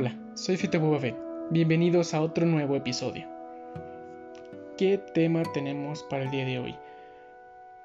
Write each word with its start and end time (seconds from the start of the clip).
Hola, 0.00 0.16
soy 0.32 0.56
Fito 0.56 0.80
Boba 0.80 0.98
Bienvenidos 1.50 2.14
a 2.14 2.22
otro 2.22 2.46
nuevo 2.46 2.74
episodio. 2.74 3.28
¿Qué 4.78 4.96
tema 4.96 5.42
tenemos 5.52 6.04
para 6.04 6.22
el 6.22 6.30
día 6.30 6.46
de 6.46 6.58
hoy? 6.58 6.74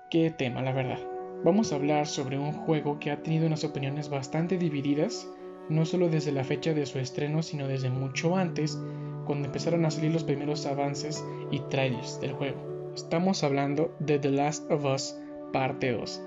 ¿Qué 0.09 0.31
tema, 0.31 0.61
la 0.61 0.71
verdad? 0.71 0.99
Vamos 1.43 1.73
a 1.73 1.75
hablar 1.75 2.07
sobre 2.07 2.39
un 2.39 2.53
juego 2.53 3.01
que 3.01 3.11
ha 3.11 3.21
tenido 3.21 3.47
unas 3.47 3.65
opiniones 3.65 4.07
bastante 4.07 4.57
divididas, 4.57 5.27
no 5.67 5.85
solo 5.85 6.07
desde 6.07 6.31
la 6.31 6.45
fecha 6.45 6.73
de 6.73 6.85
su 6.85 6.99
estreno, 6.99 7.43
sino 7.43 7.67
desde 7.67 7.89
mucho 7.89 8.37
antes, 8.37 8.79
cuando 9.25 9.47
empezaron 9.47 9.83
a 9.83 9.91
salir 9.91 10.13
los 10.13 10.23
primeros 10.23 10.65
avances 10.65 11.21
y 11.51 11.59
trailers 11.69 12.21
del 12.21 12.31
juego. 12.31 12.93
Estamos 12.95 13.43
hablando 13.43 13.93
de 13.99 14.19
The 14.19 14.31
Last 14.31 14.71
of 14.71 14.85
Us 14.85 15.17
Parte 15.51 15.91
2. 15.91 16.21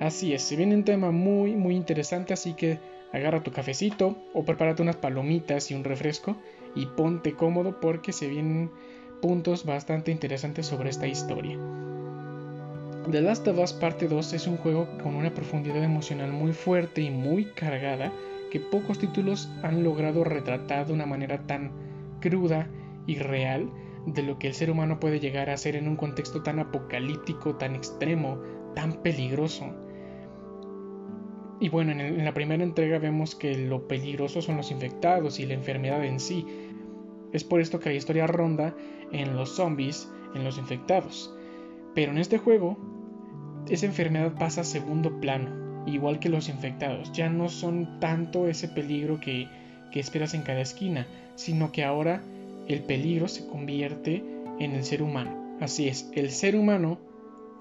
Así 0.00 0.32
es, 0.32 0.40
se 0.40 0.56
viene 0.56 0.74
un 0.74 0.84
tema 0.84 1.10
muy 1.10 1.56
muy 1.56 1.76
interesante, 1.76 2.32
así 2.32 2.54
que 2.54 2.78
agarra 3.12 3.42
tu 3.42 3.52
cafecito 3.52 4.16
o 4.34 4.44
prepárate 4.44 4.82
unas 4.82 4.96
palomitas 4.96 5.70
y 5.70 5.74
un 5.74 5.84
refresco 5.84 6.36
y 6.74 6.86
ponte 6.86 7.34
cómodo 7.34 7.80
porque 7.80 8.12
se 8.12 8.28
vienen 8.28 8.70
puntos 9.20 9.64
bastante 9.64 10.10
interesantes 10.10 10.66
sobre 10.66 10.90
esta 10.90 11.06
historia. 11.06 11.58
The 13.10 13.20
Last 13.20 13.46
of 13.46 13.58
Us 13.58 13.72
Parte 13.72 14.08
2 14.08 14.32
es 14.32 14.46
un 14.46 14.56
juego 14.56 14.88
con 15.02 15.14
una 15.14 15.32
profundidad 15.32 15.82
emocional 15.82 16.32
muy 16.32 16.52
fuerte 16.52 17.02
y 17.02 17.10
muy 17.10 17.44
cargada 17.44 18.12
que 18.50 18.60
pocos 18.60 18.98
títulos 18.98 19.48
han 19.62 19.84
logrado 19.84 20.24
retratar 20.24 20.86
de 20.86 20.92
una 20.92 21.06
manera 21.06 21.46
tan 21.46 21.70
cruda 22.20 22.68
y 23.06 23.16
real 23.16 23.70
de 24.06 24.22
lo 24.22 24.38
que 24.38 24.48
el 24.48 24.54
ser 24.54 24.70
humano 24.70 25.00
puede 25.00 25.20
llegar 25.20 25.50
a 25.50 25.56
ser 25.56 25.76
en 25.76 25.88
un 25.88 25.96
contexto 25.96 26.42
tan 26.42 26.58
apocalíptico, 26.58 27.56
tan 27.56 27.74
extremo, 27.74 28.40
tan 28.74 29.02
peligroso. 29.02 29.74
Y 31.60 31.68
bueno, 31.68 31.92
en, 31.92 32.24
la 32.24 32.34
primera 32.34 32.62
entrega 32.62 32.98
vemos 32.98 33.34
que 33.34 33.56
lo 33.56 33.88
peligroso 33.88 34.42
son 34.42 34.56
los 34.56 34.70
infectados 34.70 35.40
y 35.40 35.46
la 35.46 35.54
enfermedad 35.54 36.04
en 36.04 36.20
sí. 36.20 36.46
Es 37.32 37.44
por 37.44 37.60
esto 37.60 37.80
que 37.80 37.90
la 37.90 37.94
historia 37.96 38.26
ronda 38.26 38.74
en 39.12 39.36
los 39.36 39.56
zombies, 39.56 40.10
en 40.34 40.44
los 40.44 40.58
infectados. 40.58 41.34
Pero 41.94 42.12
en 42.12 42.18
este 42.18 42.38
juego, 42.38 42.76
esa 43.70 43.86
enfermedad 43.86 44.34
pasa 44.38 44.60
a 44.60 44.64
segundo 44.64 45.20
plano, 45.20 45.84
igual 45.86 46.18
que 46.18 46.28
los 46.28 46.48
infectados. 46.48 47.10
Ya 47.12 47.30
no 47.30 47.48
son 47.48 48.00
tanto 48.00 48.48
ese 48.48 48.68
peligro 48.68 49.18
que, 49.18 49.48
que 49.90 50.00
esperas 50.00 50.34
en 50.34 50.42
cada 50.42 50.60
esquina, 50.60 51.06
sino 51.36 51.72
que 51.72 51.84
ahora 51.84 52.22
el 52.68 52.82
peligro 52.82 53.28
se 53.28 53.46
convierte 53.46 54.22
en 54.58 54.72
el 54.72 54.84
ser 54.84 55.02
humano. 55.02 55.56
Así 55.60 55.88
es, 55.88 56.10
el 56.14 56.30
ser 56.30 56.54
humano 56.54 56.98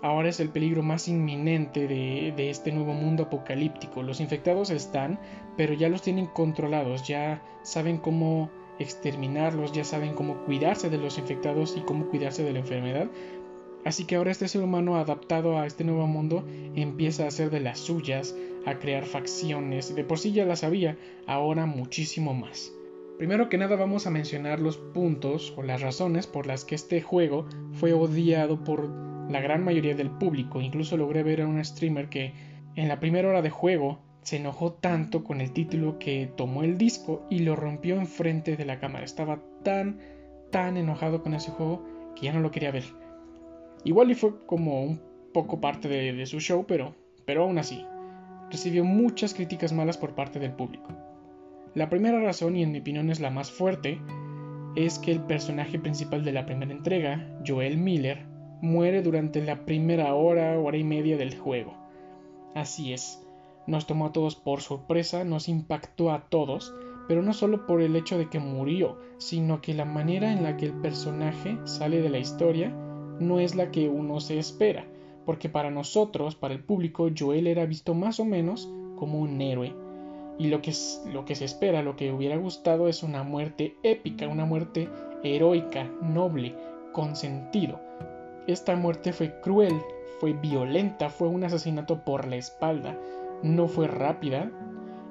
ahora 0.01 0.29
es 0.29 0.39
el 0.39 0.49
peligro 0.49 0.83
más 0.83 1.07
inminente 1.07 1.87
de, 1.87 2.49
este 2.49 2.71
nuevo 2.71 2.93
mundo 2.93 3.23
apocalíptico. 3.23 4.03
Los 4.03 4.19
infectados 4.19 4.69
están, 4.69 5.19
pero 5.57 5.73
ya 5.73 5.89
los 5.89 6.01
tienen 6.01 6.27
controlados, 6.27 7.07
ya 7.07 7.41
saben 7.63 7.97
cómo 7.97 8.49
exterminarlos, 8.79 9.71
ya 9.71 9.83
saben 9.83 10.13
cómo 10.13 10.35
cuidarse 10.45 10.89
de 10.89 10.97
los 10.97 11.17
infectados 11.17 11.75
y 11.77 11.81
cómo 11.81 12.07
cuidarse 12.07 12.43
de 12.43 12.53
la 12.53 12.59
enfermedad. 12.59 13.07
Así 13.83 14.05
que 14.05 14.15
ahora 14.15 14.31
este 14.31 14.47
ser 14.47 14.63
humano 14.63 14.97
adaptado 14.97 15.59
a 15.59 15.67
este 15.67 15.83
nuevo 15.83 16.07
mundo 16.07 16.43
empieza 16.75 17.23
a 17.23 17.27
hacer 17.27 17.51
de 17.51 17.59
las 17.59 17.79
suyas, 17.79 18.35
a 18.65 18.79
crear 18.79 19.05
facciones, 19.05 19.95
de 19.95 20.03
por 20.03 20.17
sí 20.17 20.31
ya 20.31 20.45
las 20.45 20.63
había, 20.63 20.97
ahora 21.27 21.67
muchísimo 21.67 22.33
más. 22.33 22.71
Primero 23.17 23.47
que 23.47 23.57
nada 23.57 23.77
vamos 23.77 24.07
a 24.07 24.09
mencionar 24.09 24.59
los 24.59 24.77
puntos 24.77 25.53
o 25.55 25.63
las 25.63 25.81
razones 25.81 26.27
por 26.27 26.47
las 26.47 26.65
que 26.65 26.75
este 26.75 27.01
juego 27.01 27.45
fue 27.73 27.93
odiado 27.93 28.61
por 28.63 28.89
la 29.29 29.41
gran 29.41 29.63
mayoría 29.63 29.95
del 29.95 30.11
público. 30.11 30.61
Incluso 30.61 30.97
logré 30.97 31.23
ver 31.23 31.41
a 31.41 31.47
un 31.47 31.63
streamer 31.63 32.09
que 32.09 32.33
en 32.75 32.87
la 32.87 32.99
primera 32.99 33.29
hora 33.29 33.41
de 33.41 33.49
juego 33.49 33.99
se 34.21 34.37
enojó 34.37 34.73
tanto 34.73 35.23
con 35.23 35.39
el 35.39 35.51
título 35.51 35.99
que 35.99 36.29
tomó 36.35 36.63
el 36.63 36.77
disco 36.77 37.25
y 37.29 37.39
lo 37.39 37.55
rompió 37.55 37.95
enfrente 37.95 38.57
de 38.57 38.65
la 38.65 38.79
cámara. 38.79 39.05
Estaba 39.05 39.39
tan, 39.63 39.99
tan 40.51 40.77
enojado 40.77 41.21
con 41.21 41.33
ese 41.33 41.51
juego 41.51 41.85
que 42.15 42.25
ya 42.25 42.33
no 42.33 42.39
lo 42.39 42.51
quería 42.51 42.71
ver. 42.71 42.85
Igual 43.83 44.11
y 44.11 44.15
fue 44.15 44.45
como 44.45 44.83
un 44.83 44.99
poco 45.33 45.61
parte 45.61 45.87
de, 45.87 46.13
de 46.13 46.25
su 46.25 46.39
show, 46.39 46.65
pero, 46.67 46.95
pero 47.25 47.43
aún 47.43 47.59
así, 47.59 47.85
recibió 48.49 48.83
muchas 48.83 49.33
críticas 49.33 49.73
malas 49.73 49.97
por 49.97 50.15
parte 50.15 50.39
del 50.39 50.53
público. 50.53 50.89
La 51.75 51.89
primera 51.89 52.19
razón, 52.19 52.55
y 52.55 52.63
en 52.63 52.71
mi 52.71 52.79
opinión 52.79 53.09
es 53.09 53.19
la 53.19 53.29
más 53.29 53.51
fuerte, 53.51 53.99
es 54.75 54.97
que 54.97 55.11
el 55.11 55.19
personaje 55.21 55.77
principal 55.77 56.23
de 56.23 56.31
la 56.31 56.45
primera 56.45 56.71
entrega, 56.71 57.27
Joel 57.45 57.77
Miller, 57.77 58.25
muere 58.61 59.01
durante 59.01 59.43
la 59.43 59.65
primera 59.65 60.13
hora, 60.13 60.59
hora 60.59 60.77
y 60.77 60.83
media 60.83 61.17
del 61.17 61.37
juego. 61.37 61.73
Así 62.53 62.93
es, 62.93 63.25
nos 63.67 63.87
tomó 63.87 64.07
a 64.07 64.11
todos 64.11 64.35
por 64.35 64.61
sorpresa, 64.61 65.23
nos 65.23 65.49
impactó 65.49 66.11
a 66.11 66.27
todos, 66.29 66.73
pero 67.07 67.21
no 67.21 67.33
solo 67.33 67.65
por 67.65 67.81
el 67.81 67.95
hecho 67.95 68.17
de 68.17 68.29
que 68.29 68.39
murió, 68.39 68.97
sino 69.17 69.61
que 69.61 69.73
la 69.73 69.85
manera 69.85 70.31
en 70.31 70.43
la 70.43 70.57
que 70.57 70.65
el 70.65 70.73
personaje 70.73 71.57
sale 71.65 72.01
de 72.01 72.09
la 72.09 72.19
historia 72.19 72.69
no 73.19 73.39
es 73.39 73.55
la 73.55 73.71
que 73.71 73.89
uno 73.89 74.19
se 74.19 74.37
espera, 74.37 74.85
porque 75.25 75.49
para 75.49 75.71
nosotros, 75.71 76.35
para 76.35 76.53
el 76.53 76.63
público, 76.63 77.09
Joel 77.17 77.47
era 77.47 77.65
visto 77.65 77.93
más 77.93 78.19
o 78.19 78.25
menos 78.25 78.69
como 78.95 79.19
un 79.19 79.41
héroe. 79.41 79.73
Y 80.37 80.47
lo 80.47 80.61
que, 80.61 80.73
lo 81.11 81.23
que 81.23 81.35
se 81.35 81.45
espera, 81.45 81.81
lo 81.81 81.95
que 81.95 82.11
hubiera 82.11 82.35
gustado 82.35 82.89
es 82.89 83.03
una 83.03 83.23
muerte 83.23 83.77
épica, 83.83 84.27
una 84.27 84.45
muerte 84.45 84.89
heroica, 85.23 85.89
noble, 86.01 86.53
con 86.91 87.15
sentido. 87.15 87.79
Esta 88.47 88.75
muerte 88.75 89.11
fue 89.11 89.39
cruel, 89.41 89.73
fue 90.19 90.33
violenta, 90.33 91.09
fue 91.09 91.27
un 91.27 91.43
asesinato 91.43 92.03
por 92.03 92.27
la 92.27 92.35
espalda, 92.35 92.95
no 93.41 93.67
fue 93.67 93.87
rápida 93.87 94.51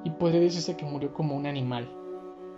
y 0.05 0.11
puede 0.11 0.39
decirse 0.39 0.77
que 0.77 0.85
murió 0.85 1.13
como 1.13 1.35
un 1.35 1.47
animal. 1.47 1.89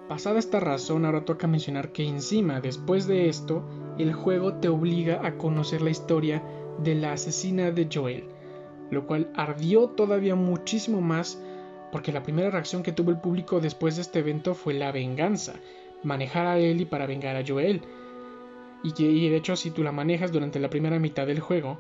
Pasada 0.09 0.38
esta 0.38 0.60
razón, 0.60 1.04
ahora 1.04 1.25
toca 1.25 1.47
mencionar 1.47 1.92
que 1.92 2.06
encima, 2.06 2.60
después 2.60 3.06
de 3.06 3.28
esto, 3.28 3.64
el 3.98 4.12
juego 4.12 4.54
te 4.54 4.69
obliga 4.69 5.26
a 5.26 5.37
conocer 5.38 5.81
la 5.81 5.91
historia 5.91 6.42
de 6.78 6.94
la 6.94 7.12
asesina 7.12 7.70
de 7.70 7.88
Joel, 7.93 8.25
lo 8.91 9.06
cual 9.06 9.31
ardió 9.34 9.88
todavía 9.88 10.34
muchísimo 10.34 11.00
más 11.00 11.43
porque 11.91 12.12
la 12.12 12.22
primera 12.22 12.50
reacción 12.50 12.82
que 12.82 12.93
tuvo 12.93 13.10
el 13.10 13.20
público 13.20 13.60
después 13.60 13.97
de 13.97 14.03
este 14.03 14.19
evento 14.19 14.54
fue 14.54 14.75
la 14.75 14.93
venganza, 14.93 15.54
manejar 16.03 16.47
a 16.47 16.58
Ellie 16.58 16.87
para 16.87 17.06
vengar 17.06 17.37
a 17.37 17.44
Joel, 17.47 17.81
y, 18.86 18.92
que, 18.92 19.30
de 19.30 19.36
hecho 19.36 19.56
si 19.56 19.72
tú 19.72 19.82
la 19.82 19.91
manejas 19.91 20.30
durante 20.30 20.60
la 20.60 20.70
primera 20.70 21.00
mitad 21.00 21.26
del 21.26 21.41
juego, 21.41 21.76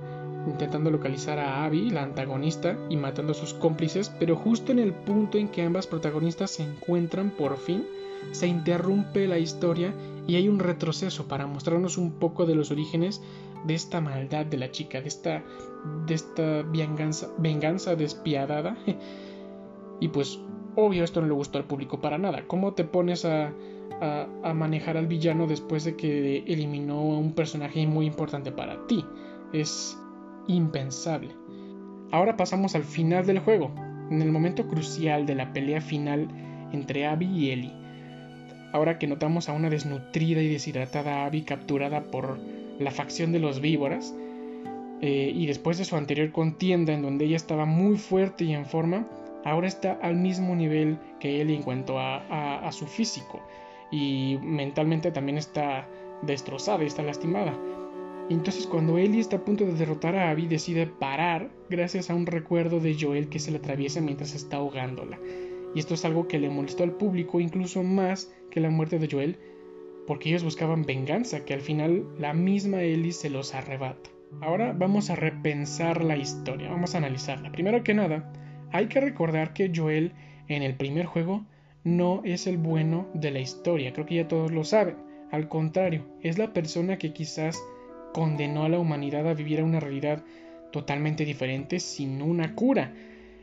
intentando 0.48 0.90
localizar 0.90 1.38
a 1.38 1.64
Abby, 1.64 1.90
la 1.90 2.02
antagonista, 2.02 2.76
y 2.88 2.96
matando 2.96 3.30
a 3.30 3.36
sus 3.36 3.54
cómplices, 3.54 4.10
pero 4.18 4.34
justo 4.34 4.72
en 4.72 4.80
el 4.80 4.92
punto 4.92 5.38
en 5.38 5.48
que 5.48 5.62
ambas 5.62 5.86
protagonistas 5.86 6.50
se 6.50 6.64
encuentran 6.64 7.30
por 7.30 7.58
fin, 7.58 7.86
se 8.32 8.48
interrumpe 8.48 9.28
la 9.28 9.38
historia 9.38 9.94
y 10.26 10.34
hay 10.34 10.48
un 10.48 10.58
retroceso 10.58 11.28
para 11.28 11.46
mostrarnos 11.46 11.96
un 11.96 12.10
poco 12.10 12.44
de 12.44 12.56
los 12.56 12.72
orígenes 12.72 13.22
de 13.64 13.74
esta 13.74 14.00
maldad 14.00 14.46
de 14.46 14.56
la 14.56 14.72
chica, 14.72 15.00
de 15.00 15.08
esta, 15.08 15.44
de 16.06 16.14
esta 16.14 16.62
venganza, 16.62 17.28
venganza 17.38 17.94
despiadada. 17.94 18.76
y 20.00 20.08
pues 20.08 20.40
obvio 20.74 21.04
esto 21.04 21.20
no 21.20 21.28
le 21.28 21.34
gustó 21.34 21.58
al 21.58 21.64
público 21.66 22.00
para 22.00 22.18
nada. 22.18 22.48
¿Cómo 22.48 22.74
te 22.74 22.82
pones 22.82 23.24
a, 23.24 23.52
a, 24.00 24.52
manejar 24.54 24.96
al 24.96 25.06
villano 25.06 25.46
después 25.46 25.84
de 25.84 25.96
que 25.96 26.38
eliminó 26.46 26.98
a 26.98 27.18
un 27.18 27.32
personaje 27.32 27.86
muy 27.86 28.06
importante 28.06 28.52
para 28.52 28.86
ti. 28.86 29.04
Es 29.52 29.98
impensable. 30.48 31.30
Ahora 32.10 32.36
pasamos 32.36 32.74
al 32.74 32.84
final 32.84 33.26
del 33.26 33.40
juego, 33.40 33.70
en 34.10 34.22
el 34.22 34.30
momento 34.30 34.66
crucial 34.68 35.26
de 35.26 35.34
la 35.34 35.52
pelea 35.52 35.80
final 35.80 36.28
entre 36.72 37.06
Abby 37.06 37.26
y 37.26 37.50
Ellie. 37.50 37.72
Ahora 38.72 38.98
que 38.98 39.06
notamos 39.06 39.48
a 39.48 39.52
una 39.52 39.70
desnutrida 39.70 40.42
y 40.42 40.48
deshidratada 40.48 41.24
Abby 41.24 41.42
capturada 41.42 42.02
por 42.02 42.38
la 42.78 42.90
facción 42.90 43.32
de 43.32 43.38
los 43.38 43.60
víboras, 43.60 44.14
eh, 45.00 45.30
y 45.34 45.46
después 45.46 45.78
de 45.78 45.84
su 45.84 45.96
anterior 45.96 46.32
contienda 46.32 46.92
en 46.92 47.02
donde 47.02 47.26
ella 47.26 47.36
estaba 47.36 47.66
muy 47.66 47.98
fuerte 47.98 48.44
y 48.44 48.54
en 48.54 48.66
forma, 48.66 49.06
ahora 49.44 49.68
está 49.68 49.92
al 50.02 50.16
mismo 50.16 50.54
nivel 50.54 50.98
que 51.20 51.40
Ellie 51.40 51.56
en 51.56 51.62
cuanto 51.62 51.98
a 51.98 52.70
su 52.72 52.86
físico 52.86 53.42
y 53.90 54.38
mentalmente 54.42 55.10
también 55.10 55.38
está 55.38 55.88
destrozada 56.22 56.82
y 56.82 56.86
está 56.86 57.02
lastimada. 57.02 57.54
entonces 58.28 58.66
cuando 58.66 58.98
Ellie 58.98 59.20
está 59.20 59.36
a 59.36 59.44
punto 59.44 59.64
de 59.64 59.74
derrotar 59.74 60.16
a 60.16 60.30
Abby 60.30 60.46
decide 60.46 60.86
parar 60.86 61.50
gracias 61.70 62.10
a 62.10 62.14
un 62.14 62.26
recuerdo 62.26 62.80
de 62.80 62.96
Joel 62.98 63.28
que 63.28 63.38
se 63.38 63.50
le 63.50 63.58
atraviesa 63.58 64.00
mientras 64.00 64.34
está 64.34 64.56
ahogándola. 64.56 65.18
Y 65.74 65.78
esto 65.78 65.94
es 65.94 66.04
algo 66.04 66.26
que 66.26 66.38
le 66.38 66.48
molestó 66.48 66.84
al 66.84 66.92
público 66.92 67.38
incluso 67.38 67.82
más 67.82 68.32
que 68.50 68.60
la 68.60 68.70
muerte 68.70 68.98
de 68.98 69.08
Joel, 69.10 69.36
porque 70.06 70.30
ellos 70.30 70.42
buscaban 70.42 70.86
venganza, 70.86 71.44
que 71.44 71.52
al 71.52 71.60
final 71.60 72.06
la 72.18 72.32
misma 72.32 72.82
Ellie 72.82 73.12
se 73.12 73.28
los 73.28 73.54
arrebata. 73.54 74.10
Ahora 74.40 74.72
vamos 74.72 75.10
a 75.10 75.16
repensar 75.16 76.02
la 76.02 76.16
historia, 76.16 76.70
vamos 76.70 76.94
a 76.94 76.98
analizarla. 76.98 77.52
Primero 77.52 77.84
que 77.84 77.94
nada, 77.94 78.32
hay 78.72 78.86
que 78.86 79.00
recordar 79.00 79.52
que 79.52 79.70
Joel 79.74 80.12
en 80.48 80.62
el 80.62 80.74
primer 80.74 81.06
juego 81.06 81.44
no 81.86 82.20
es 82.24 82.48
el 82.48 82.58
bueno 82.58 83.06
de 83.14 83.30
la 83.30 83.38
historia, 83.38 83.92
creo 83.92 84.06
que 84.06 84.16
ya 84.16 84.26
todos 84.26 84.50
lo 84.50 84.64
saben. 84.64 84.96
Al 85.30 85.48
contrario, 85.48 86.02
es 86.20 86.36
la 86.36 86.52
persona 86.52 86.98
que 86.98 87.12
quizás 87.12 87.56
condenó 88.12 88.64
a 88.64 88.68
la 88.68 88.80
humanidad 88.80 89.28
a 89.28 89.34
vivir 89.34 89.60
a 89.60 89.64
una 89.64 89.78
realidad 89.78 90.24
totalmente 90.72 91.24
diferente 91.24 91.78
sin 91.78 92.22
una 92.22 92.56
cura. 92.56 92.92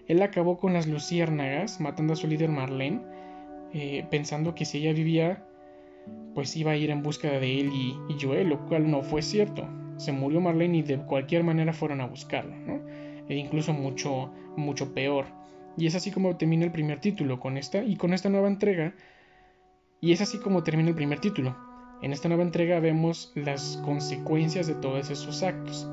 Él 0.09 0.21
acabó 0.21 0.57
con 0.57 0.73
las 0.73 0.87
luciérnagas, 0.87 1.79
matando 1.79 2.13
a 2.13 2.15
su 2.17 2.27
líder 2.27 2.49
Marlene, 2.49 3.01
eh, 3.73 4.05
pensando 4.11 4.55
que 4.55 4.65
si 4.65 4.79
ella 4.79 4.91
vivía, 4.91 5.45
pues 6.35 6.53
iba 6.57 6.71
a 6.71 6.75
ir 6.75 6.89
en 6.89 7.01
busca 7.01 7.29
de 7.29 7.61
él 7.61 7.71
y, 7.73 7.95
Joel, 8.21 8.49
lo 8.49 8.65
cual 8.65 8.91
no 8.91 9.03
fue 9.03 9.21
cierto. 9.21 9.65
Se 9.95 10.11
murió 10.11 10.41
Marlene 10.41 10.79
y 10.79 10.81
de 10.81 10.97
cualquier 10.97 11.45
manera 11.45 11.71
fueron 11.71 12.01
a 12.01 12.07
buscarlo, 12.07 12.57
¿no? 12.57 12.81
E 13.29 13.35
incluso 13.35 13.71
mucho, 13.71 14.33
mucho 14.57 14.93
peor. 14.93 15.27
Y 15.77 15.87
es 15.87 15.95
así 15.95 16.11
como 16.11 16.37
termina 16.37 16.65
el 16.65 16.71
primer 16.71 16.99
título 16.99 17.39
con 17.39 17.57
esta 17.57 17.83
y 17.83 17.95
con 17.95 18.13
esta 18.13 18.29
nueva 18.29 18.47
entrega. 18.47 18.93
Y 20.01 20.11
es 20.11 20.21
así 20.21 20.37
como 20.37 20.63
termina 20.63 20.89
el 20.89 20.95
primer 20.95 21.19
título. 21.19 21.55
En 22.01 22.11
esta 22.11 22.27
nueva 22.27 22.43
entrega 22.43 22.79
vemos 22.79 23.31
las 23.35 23.81
consecuencias 23.85 24.67
de 24.67 24.75
todos 24.75 25.09
esos 25.09 25.41
actos. 25.41 25.87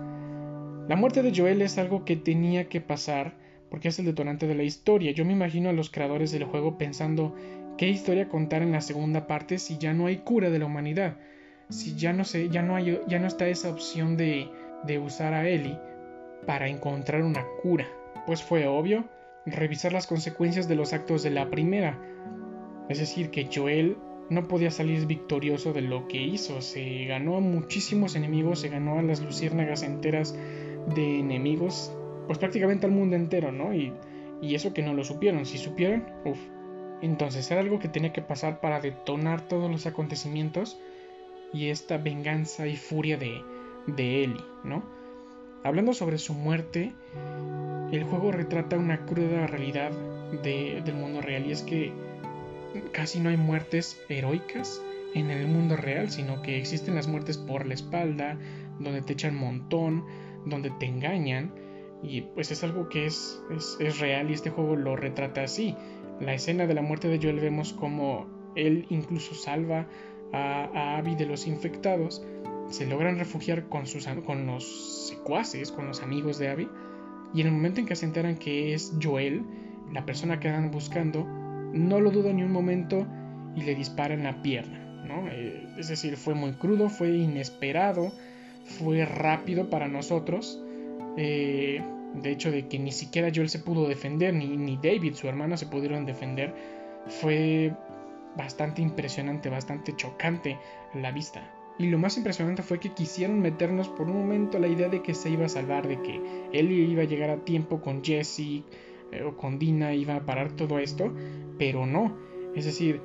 La 0.88 0.96
muerte 0.96 1.22
de 1.22 1.32
Joel 1.34 1.62
es 1.62 1.78
algo 1.78 2.04
que 2.04 2.16
tenía 2.16 2.68
que 2.68 2.80
pasar 2.80 3.34
porque 3.70 3.88
es 3.88 3.98
el 4.00 4.06
detonante 4.06 4.48
de 4.48 4.56
la 4.56 4.64
historia. 4.64 5.12
Yo 5.12 5.24
me 5.24 5.32
imagino 5.32 5.70
a 5.70 5.72
los 5.72 5.90
creadores 5.90 6.32
del 6.32 6.44
juego 6.44 6.76
pensando 6.76 7.36
qué 7.78 7.88
historia 7.88 8.28
contar 8.28 8.62
en 8.62 8.72
la 8.72 8.80
segunda 8.80 9.26
parte 9.26 9.58
si 9.58 9.78
ya 9.78 9.94
no 9.94 10.06
hay 10.06 10.18
cura 10.18 10.50
de 10.50 10.58
la 10.58 10.66
humanidad, 10.66 11.16
si 11.68 11.94
ya 11.94 12.12
no 12.12 12.24
sé, 12.24 12.48
ya 12.48 12.62
no 12.62 12.74
hay, 12.74 13.00
ya 13.06 13.20
no 13.20 13.28
está 13.28 13.46
esa 13.46 13.70
opción 13.70 14.16
de, 14.16 14.50
de 14.84 14.98
usar 14.98 15.32
a 15.32 15.48
Ellie 15.48 15.78
para 16.46 16.68
encontrar 16.68 17.22
una 17.22 17.46
cura. 17.62 17.86
Pues 18.26 18.42
fue 18.42 18.66
obvio 18.66 19.04
revisar 19.52 19.92
las 19.92 20.06
consecuencias 20.06 20.68
de 20.68 20.76
los 20.76 20.92
actos 20.92 21.22
de 21.22 21.30
la 21.30 21.50
primera, 21.50 21.98
es 22.88 22.98
decir, 22.98 23.30
que 23.30 23.48
Joel 23.52 23.96
no 24.30 24.46
podía 24.48 24.70
salir 24.70 25.06
victorioso 25.06 25.72
de 25.72 25.82
lo 25.82 26.08
que 26.08 26.22
hizo. 26.22 26.60
Se 26.62 27.04
ganó 27.04 27.36
a 27.36 27.40
muchísimos 27.40 28.16
enemigos, 28.16 28.60
se 28.60 28.68
ganó 28.68 28.98
a 28.98 29.02
las 29.02 29.20
luciérnagas 29.20 29.82
enteras 29.82 30.34
de 30.94 31.18
enemigos, 31.18 31.92
pues 32.26 32.38
prácticamente 32.38 32.86
al 32.86 32.92
mundo 32.92 33.16
entero, 33.16 33.52
¿no? 33.52 33.74
Y, 33.74 33.92
eso 34.42 34.72
que 34.72 34.82
no 34.82 34.94
lo 34.94 35.04
supieron. 35.04 35.44
Si 35.44 35.58
supieron, 35.58 36.06
uff. 36.24 36.38
Entonces 37.02 37.50
era 37.50 37.60
algo 37.60 37.78
que 37.78 37.88
tenía 37.88 38.12
que 38.12 38.22
pasar 38.22 38.60
para 38.60 38.80
detonar 38.80 39.42
todos 39.42 39.70
los 39.70 39.86
acontecimientos 39.86 40.80
y 41.52 41.68
esta 41.68 41.98
venganza 41.98 42.66
y 42.66 42.76
furia 42.76 43.16
de, 43.16 43.42
de 43.86 44.24
Ellie, 44.24 44.44
¿no? 44.64 44.82
Hablando 45.62 45.92
sobre 45.92 46.18
su 46.18 46.32
muerte, 46.32 46.92
el 47.92 48.04
juego 48.04 48.32
retrata 48.32 48.78
una 48.78 49.04
cruda 49.04 49.46
realidad 49.46 49.90
del 50.42 50.94
mundo 50.94 51.20
real 51.20 51.46
y 51.46 51.52
es 51.52 51.62
que 51.62 51.92
casi 52.92 53.20
no 53.20 53.28
hay 53.28 53.36
muertes 53.36 54.00
heroicas 54.08 54.80
en 55.14 55.30
el 55.30 55.46
mundo 55.48 55.76
real, 55.76 56.10
sino 56.10 56.40
que 56.40 56.56
existen 56.58 56.94
las 56.94 57.08
muertes 57.08 57.36
por 57.36 57.66
la 57.66 57.74
espalda, 57.74 58.38
donde 58.78 59.02
te 59.02 59.12
echan 59.12 59.34
montón, 59.34 60.04
donde 60.46 60.70
te 60.78 60.86
engañan, 60.86 61.52
y 62.02 62.22
pues 62.22 62.50
es 62.50 62.64
algo 62.64 62.88
que 62.88 63.06
es, 63.06 63.42
es, 63.50 63.98
real 63.98 64.30
y 64.30 64.34
este 64.34 64.50
juego 64.50 64.76
lo 64.76 64.96
retrata 64.96 65.42
así. 65.42 65.76
La 66.20 66.32
escena 66.32 66.66
de 66.66 66.74
la 66.74 66.82
muerte 66.82 67.08
de 67.08 67.18
Joel 67.18 67.40
vemos 67.40 67.72
como 67.72 68.26
él 68.56 68.86
incluso 68.88 69.34
salva 69.34 69.86
a, 70.32 70.70
a 70.72 70.98
Abby 70.98 71.16
de 71.16 71.26
los 71.26 71.46
infectados, 71.46 72.24
se 72.70 72.86
logran 72.86 73.18
refugiar 73.18 73.68
con, 73.68 73.86
sus, 73.86 74.06
con 74.24 74.46
los 74.46 75.08
secuaces, 75.08 75.72
con 75.72 75.86
los 75.86 76.02
amigos 76.02 76.38
de 76.38 76.48
Abby, 76.48 76.68
y 77.34 77.40
en 77.42 77.48
el 77.48 77.52
momento 77.52 77.80
en 77.80 77.86
que 77.86 77.96
se 77.96 78.06
enteran 78.06 78.36
que 78.36 78.74
es 78.74 78.92
Joel, 79.00 79.44
la 79.92 80.04
persona 80.06 80.40
que 80.40 80.48
andan 80.48 80.70
buscando, 80.70 81.24
no 81.24 82.00
lo 82.00 82.10
duda 82.10 82.32
ni 82.32 82.42
un 82.42 82.52
momento 82.52 83.06
y 83.54 83.62
le 83.62 83.74
dispara 83.74 84.14
en 84.14 84.24
la 84.24 84.42
pierna. 84.42 84.78
¿no? 85.04 85.28
Eh, 85.28 85.66
es 85.78 85.88
decir, 85.88 86.16
fue 86.16 86.34
muy 86.34 86.52
crudo, 86.52 86.88
fue 86.88 87.10
inesperado, 87.10 88.12
fue 88.64 89.04
rápido 89.04 89.70
para 89.70 89.88
nosotros. 89.88 90.62
Eh, 91.16 91.82
de 92.14 92.30
hecho, 92.30 92.50
de 92.50 92.66
que 92.66 92.78
ni 92.78 92.92
siquiera 92.92 93.30
Joel 93.34 93.48
se 93.48 93.60
pudo 93.60 93.88
defender, 93.88 94.34
ni, 94.34 94.56
ni 94.56 94.76
David, 94.76 95.14
su 95.14 95.28
hermano, 95.28 95.56
se 95.56 95.66
pudieron 95.66 96.06
defender, 96.06 96.54
fue 97.06 97.72
bastante 98.36 98.82
impresionante, 98.82 99.48
bastante 99.48 99.94
chocante 99.96 100.58
la 100.94 101.10
vista. 101.10 101.42
Y 101.80 101.86
lo 101.86 101.96
más 101.96 102.18
impresionante 102.18 102.62
fue 102.62 102.78
que 102.78 102.92
quisieron 102.92 103.40
meternos 103.40 103.88
por 103.88 104.06
un 104.06 104.18
momento 104.18 104.58
la 104.58 104.68
idea 104.68 104.90
de 104.90 105.00
que 105.00 105.14
se 105.14 105.30
iba 105.30 105.46
a 105.46 105.48
salvar, 105.48 105.88
de 105.88 106.02
que 106.02 106.20
él 106.52 106.70
iba 106.70 107.00
a 107.00 107.06
llegar 107.06 107.30
a 107.30 107.42
tiempo 107.42 107.80
con 107.80 108.04
Jesse, 108.04 108.64
eh, 109.12 109.22
o 109.24 109.38
con 109.38 109.58
Dina 109.58 109.94
iba 109.94 110.14
a 110.14 110.26
parar 110.26 110.52
todo 110.52 110.78
esto, 110.78 111.10
pero 111.58 111.86
no. 111.86 112.18
Es 112.54 112.66
decir, 112.66 113.00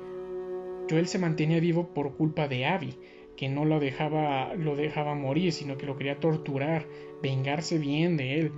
Joel 0.90 1.08
se 1.08 1.18
mantenía 1.18 1.58
vivo 1.58 1.94
por 1.94 2.16
culpa 2.18 2.48
de 2.48 2.66
Abby, 2.66 2.98
que 3.34 3.48
no 3.48 3.64
lo 3.64 3.80
dejaba, 3.80 4.54
lo 4.54 4.76
dejaba 4.76 5.14
morir, 5.14 5.54
sino 5.54 5.78
que 5.78 5.86
lo 5.86 5.96
quería 5.96 6.20
torturar, 6.20 6.86
vengarse 7.22 7.78
bien 7.78 8.18
de 8.18 8.40
él. 8.40 8.52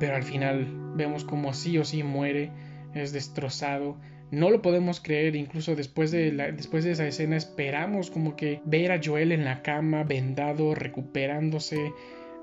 Pero 0.00 0.16
al 0.16 0.22
final 0.22 0.94
vemos 0.96 1.24
como 1.24 1.52
sí 1.52 1.76
o 1.76 1.84
sí 1.84 2.02
muere, 2.04 2.52
es 2.94 3.12
destrozado. 3.12 3.98
No 4.30 4.50
lo 4.50 4.60
podemos 4.60 5.00
creer, 5.00 5.36
incluso 5.36 5.74
después 5.74 6.10
de, 6.10 6.32
después 6.52 6.84
de 6.84 6.92
esa 6.92 7.06
escena 7.06 7.36
esperamos 7.36 8.10
como 8.10 8.36
que 8.36 8.60
ver 8.64 8.92
a 8.92 9.00
Joel 9.02 9.32
en 9.32 9.44
la 9.44 9.62
cama, 9.62 10.04
vendado, 10.04 10.74
recuperándose, 10.74 11.92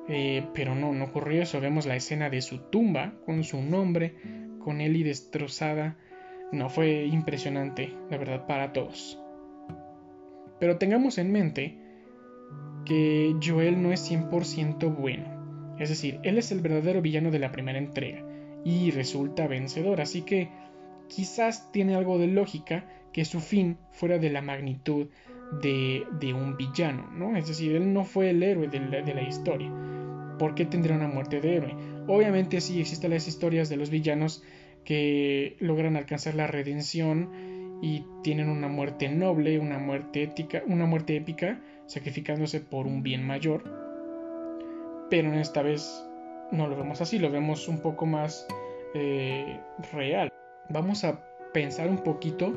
eh, 0.09 0.47
pero 0.53 0.73
no, 0.73 0.93
no 0.93 1.05
ocurrió 1.05 1.43
eso. 1.43 1.61
Vemos 1.61 1.85
la 1.85 1.95
escena 1.95 2.29
de 2.29 2.41
su 2.41 2.57
tumba 2.69 3.13
con 3.25 3.43
su 3.43 3.61
nombre, 3.61 4.15
con 4.59 4.81
Ellie 4.81 5.03
destrozada. 5.03 5.95
No, 6.51 6.69
fue 6.69 7.05
impresionante, 7.05 7.93
la 8.09 8.17
verdad, 8.17 8.47
para 8.47 8.73
todos. 8.73 9.19
Pero 10.59 10.77
tengamos 10.77 11.19
en 11.19 11.31
mente 11.31 11.77
que 12.85 13.35
Joel 13.43 13.81
no 13.81 13.91
es 13.91 14.09
100% 14.09 14.95
bueno. 14.95 15.75
Es 15.79 15.89
decir, 15.89 16.19
él 16.23 16.37
es 16.37 16.51
el 16.51 16.61
verdadero 16.61 17.01
villano 17.01 17.31
de 17.31 17.39
la 17.39 17.51
primera 17.51 17.77
entrega 17.77 18.23
y 18.63 18.91
resulta 18.91 19.47
vencedor. 19.47 20.01
Así 20.01 20.21
que 20.21 20.49
quizás 21.07 21.71
tiene 21.71 21.95
algo 21.95 22.17
de 22.17 22.27
lógica 22.27 22.85
que 23.13 23.25
su 23.25 23.39
fin 23.39 23.77
fuera 23.91 24.17
de 24.17 24.29
la 24.29 24.41
magnitud 24.41 25.07
de, 25.61 26.05
de 26.19 26.33
un 26.33 26.57
villano, 26.57 27.09
¿no? 27.11 27.37
Es 27.37 27.47
decir, 27.47 27.75
él 27.75 27.93
no 27.93 28.03
fue 28.03 28.31
el 28.31 28.43
héroe 28.43 28.67
de 28.67 29.13
la, 29.13 29.21
historia. 29.21 29.71
¿por 30.37 30.53
qué 30.53 30.65
tendría 30.65 30.95
una 30.95 31.07
muerte 31.07 31.39
de 31.39 31.55
héroe? 31.55 31.75
Obviamente 32.07 32.59
sí 32.61 32.79
existen 32.79 33.11
las 33.11 33.27
historias 33.27 33.69
de 33.69 33.77
los 33.77 33.89
villanos 33.89 34.43
que 34.83 35.55
logran 35.59 35.95
alcanzar 35.95 36.35
la 36.35 36.47
redención 36.47 37.79
y 37.81 38.05
tienen 38.23 38.49
una 38.49 38.67
muerte 38.67 39.09
noble, 39.09 39.59
una 39.59 39.79
muerte 39.79 40.23
ética, 40.23 40.63
una 40.67 40.85
muerte 40.85 41.15
épica, 41.15 41.61
sacrificándose 41.87 42.59
por 42.59 42.85
un 42.85 43.03
bien 43.03 43.25
mayor. 43.25 43.63
Pero 45.09 45.29
en 45.29 45.35
esta 45.35 45.61
vez 45.61 46.05
no 46.51 46.67
lo 46.67 46.75
vemos 46.75 47.01
así, 47.01 47.19
lo 47.19 47.31
vemos 47.31 47.67
un 47.67 47.79
poco 47.79 48.05
más 48.05 48.47
eh, 48.93 49.59
real. 49.93 50.34
Vamos 50.69 51.03
a 51.03 51.19
pensar 51.53 51.89
un 51.89 52.03
poquito 52.03 52.53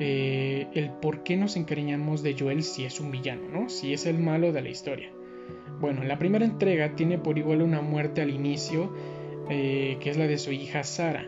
eh, 0.00 0.68
el 0.74 0.90
por 0.90 1.24
qué 1.24 1.36
nos 1.36 1.56
encariñamos 1.56 2.22
de 2.22 2.36
Joel 2.38 2.62
si 2.62 2.84
es 2.84 3.00
un 3.00 3.10
villano, 3.10 3.48
¿no? 3.48 3.68
Si 3.68 3.92
es 3.92 4.06
el 4.06 4.18
malo 4.18 4.52
de 4.52 4.62
la 4.62 4.68
historia. 4.68 5.10
Bueno, 5.80 6.04
la 6.04 6.18
primera 6.18 6.44
entrega 6.44 6.94
tiene 6.94 7.18
por 7.18 7.38
igual 7.38 7.62
una 7.62 7.80
muerte 7.80 8.22
al 8.22 8.30
inicio, 8.30 8.92
eh, 9.50 9.98
que 10.00 10.10
es 10.10 10.16
la 10.16 10.26
de 10.26 10.38
su 10.38 10.52
hija 10.52 10.84
Sara, 10.84 11.26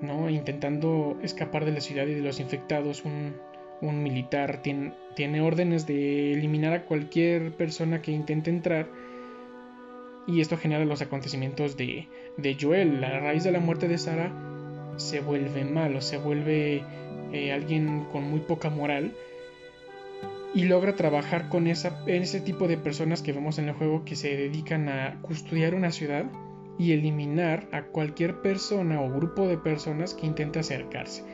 ¿no? 0.00 0.30
Intentando 0.30 1.18
escapar 1.22 1.64
de 1.64 1.72
la 1.72 1.80
ciudad 1.80 2.06
y 2.06 2.14
de 2.14 2.22
los 2.22 2.40
infectados, 2.40 3.04
un, 3.04 3.34
militar 3.82 4.62
tiene, 4.62 4.94
tiene, 5.14 5.42
órdenes 5.42 5.86
de 5.86 6.32
eliminar 6.32 6.72
a 6.72 6.84
cualquier 6.86 7.52
persona 7.52 8.00
que 8.00 8.12
intente 8.12 8.48
entrar. 8.48 8.88
Y 10.26 10.40
esto 10.40 10.56
genera 10.56 10.86
los 10.86 11.02
acontecimientos 11.02 11.76
de, 11.76 12.08
de 12.38 12.56
Joel. 12.58 13.04
A 13.04 13.20
raíz 13.20 13.44
de 13.44 13.52
la 13.52 13.60
muerte 13.60 13.88
de 13.88 13.98
Sara 13.98 14.32
se 14.96 15.20
vuelve 15.20 15.64
malo, 15.64 16.00
se 16.00 16.18
vuelve 16.18 16.82
eh, 17.32 17.52
alguien 17.52 18.04
con 18.12 18.24
muy 18.24 18.40
poca 18.40 18.70
moral 18.70 19.12
y 20.54 20.64
logra 20.64 20.94
trabajar 20.94 21.48
con 21.48 21.66
ese 21.66 22.40
tipo 22.40 22.68
de 22.68 22.76
personas 22.76 23.22
que 23.22 23.32
vemos 23.32 23.58
en 23.58 23.68
el 23.68 23.74
juego 23.74 24.04
que 24.04 24.14
se 24.14 24.36
dedican 24.36 24.88
a 24.88 25.20
custodiar 25.20 25.74
una 25.74 25.90
ciudad 25.90 26.26
y 26.78 26.92
eliminar 26.92 27.68
a 27.72 27.86
cualquier 27.86 28.40
persona 28.40 29.00
o 29.00 29.10
grupo 29.10 29.48
de 29.48 29.58
personas 29.58 30.14
que 30.14 30.26
intente 30.26 30.60
acercarse. 30.60 31.24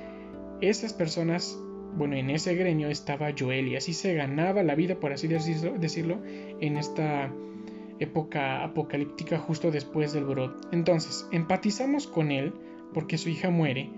Esas 0.60 0.92
personas, 0.92 1.58
bueno, 1.96 2.16
en 2.16 2.30
ese 2.30 2.54
gremio 2.54 2.88
estaba 2.88 3.32
Joel 3.38 3.68
y 3.68 3.76
así 3.76 3.92
se 3.92 4.14
ganaba 4.14 4.62
la 4.62 4.74
vida, 4.74 4.96
por 4.96 5.12
así 5.12 5.28
decirlo, 5.28 5.74
decirlo 5.78 6.18
en 6.60 6.76
esta 6.78 7.30
época 7.98 8.64
apocalíptica 8.64 9.38
justo 9.38 9.70
después 9.70 10.12
del 10.12 10.24
brot. 10.24 10.68
Entonces, 10.72 11.26
empatizamos 11.32 12.06
con 12.06 12.30
él 12.30 12.54
porque 12.92 13.18
su 13.18 13.28
hija 13.28 13.50
muere 13.50 13.90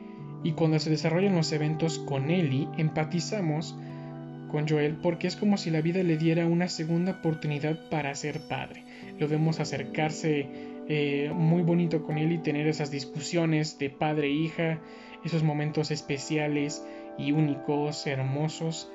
y 0.45 0.53
cuando 0.53 0.79
se 0.79 0.91
desarrollan 0.91 1.37
los 1.37 1.53
eventos 1.53 1.99
con 1.99 2.31
Ellie, 2.31 2.69
empatizamos 2.77 3.77
con 4.51 4.69
Joel 4.69 4.97
porque 4.97 5.27
es 5.27 5.37
como 5.37 5.57
si 5.57 5.71
la 5.71 5.81
vida 5.81 6.03
le 6.03 6.17
diera 6.17 6.47
una 6.47 6.69
segunda 6.69 7.13
oportunidad 7.13 7.89
para 7.91 8.15
ser 8.15 8.41
padre. 8.49 8.85
Lo 9.19 9.29
vemos 9.29 9.61
acercarse 9.61 10.49
eh, 10.89 11.31
muy 11.35 11.63
bonito 11.63 12.03
con 12.03 12.19
y 12.19 12.39
tener 12.39 12.67
esas 12.67 12.91
discusiones 12.91 13.79
de 13.79 13.89
padre 13.91 14.27
e 14.27 14.33
hija, 14.33 14.81
esos 15.25 15.43
momentos 15.43 15.91
especiales 15.91 16.85
y 17.19 17.33
únicos, 17.33 18.07
hermosos. 18.07 18.91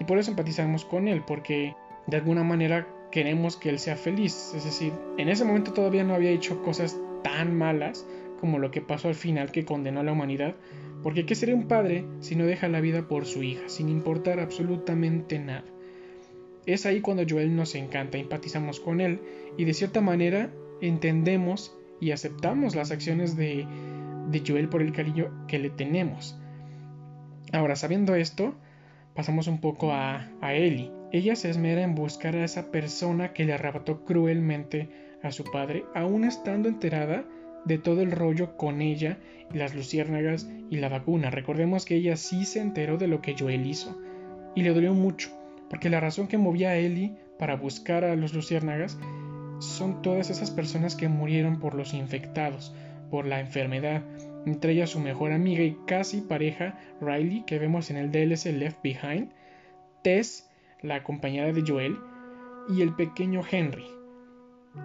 Y 0.00 0.04
por 0.04 0.18
eso 0.18 0.30
empatizamos 0.30 0.84
con 0.84 1.06
él, 1.06 1.22
porque 1.26 1.74
de 2.06 2.16
alguna 2.16 2.44
manera 2.44 2.86
queremos 3.10 3.56
que 3.56 3.68
él 3.68 3.78
sea 3.78 3.96
feliz. 3.96 4.52
Es 4.56 4.64
decir, 4.64 4.92
en 5.18 5.28
ese 5.28 5.44
momento 5.44 5.72
todavía 5.72 6.04
no 6.04 6.14
había 6.14 6.30
hecho 6.30 6.62
cosas 6.62 6.96
tan 7.22 7.56
malas 7.56 8.06
como 8.38 8.58
lo 8.58 8.70
que 8.70 8.80
pasó 8.80 9.08
al 9.08 9.14
final 9.14 9.52
que 9.52 9.64
condenó 9.64 10.00
a 10.00 10.04
la 10.04 10.12
humanidad, 10.12 10.56
Porque 11.02 11.26
¿qué 11.26 11.34
sería 11.36 11.54
un 11.54 11.68
padre 11.68 12.04
si 12.20 12.34
no 12.34 12.44
deja 12.44 12.68
la 12.68 12.80
vida 12.80 13.06
por 13.06 13.24
su 13.24 13.42
hija, 13.42 13.68
sin 13.68 13.88
importar 13.88 14.40
absolutamente 14.40 15.38
nada? 15.38 15.64
Es 16.66 16.86
ahí 16.86 17.00
cuando 17.00 17.22
Joel 17.28 17.54
nos 17.54 17.74
encanta, 17.74 18.18
empatizamos 18.18 18.80
con 18.80 19.00
él 19.00 19.20
y 19.56 19.64
de 19.64 19.74
cierta 19.74 20.00
manera 20.00 20.50
entendemos 20.80 21.76
y 22.00 22.10
aceptamos 22.10 22.74
las 22.74 22.90
acciones 22.90 23.36
de, 23.36 23.64
de 24.30 24.42
Joel 24.46 24.68
por 24.68 24.82
el 24.82 24.92
cariño 24.92 25.46
que 25.46 25.58
le 25.58 25.70
tenemos. 25.70 26.36
Ahora, 27.52 27.76
sabiendo 27.76 28.14
esto, 28.14 28.54
pasamos 29.14 29.46
un 29.46 29.60
poco 29.60 29.92
a, 29.92 30.28
a 30.40 30.54
Ellie. 30.54 30.92
Ella 31.10 31.36
se 31.36 31.48
esmera 31.48 31.82
en 31.82 31.94
buscar 31.94 32.36
a 32.36 32.44
esa 32.44 32.70
persona 32.70 33.32
que 33.32 33.44
le 33.44 33.54
arrebató 33.54 34.04
cruelmente 34.04 34.90
a 35.22 35.32
su 35.32 35.44
padre, 35.44 35.84
aún 35.94 36.24
estando 36.24 36.68
enterada 36.68 37.24
de 37.68 37.78
todo 37.78 38.00
el 38.00 38.10
rollo 38.10 38.56
con 38.56 38.80
ella 38.80 39.18
las 39.52 39.74
luciérnagas 39.74 40.48
y 40.70 40.76
la 40.76 40.88
vacuna. 40.88 41.30
Recordemos 41.30 41.84
que 41.84 41.94
ella 41.94 42.16
sí 42.16 42.44
se 42.44 42.60
enteró 42.60 42.98
de 42.98 43.06
lo 43.06 43.20
que 43.20 43.36
Joel 43.38 43.66
hizo 43.66 43.96
y 44.54 44.62
le 44.62 44.74
dolió 44.74 44.94
mucho, 44.94 45.30
porque 45.70 45.90
la 45.90 46.00
razón 46.00 46.26
que 46.26 46.38
movía 46.38 46.70
a 46.70 46.76
Ellie 46.76 47.14
para 47.38 47.56
buscar 47.56 48.04
a 48.04 48.16
los 48.16 48.34
luciérnagas 48.34 48.98
son 49.60 50.02
todas 50.02 50.30
esas 50.30 50.50
personas 50.50 50.96
que 50.96 51.08
murieron 51.08 51.60
por 51.60 51.74
los 51.74 51.94
infectados, 51.94 52.74
por 53.10 53.26
la 53.26 53.40
enfermedad, 53.40 54.02
entre 54.46 54.72
ellas 54.72 54.90
su 54.90 55.00
mejor 55.00 55.32
amiga 55.32 55.62
y 55.62 55.76
casi 55.86 56.20
pareja 56.20 56.78
Riley 57.00 57.44
que 57.46 57.58
vemos 57.58 57.90
en 57.90 57.96
el 57.96 58.10
DLC 58.10 58.46
Left 58.46 58.82
Behind, 58.82 59.30
Tess, 60.02 60.48
la 60.80 61.02
compañera 61.02 61.52
de 61.52 61.64
Joel, 61.66 61.96
y 62.68 62.82
el 62.82 62.94
pequeño 62.94 63.42
Henry. 63.50 63.86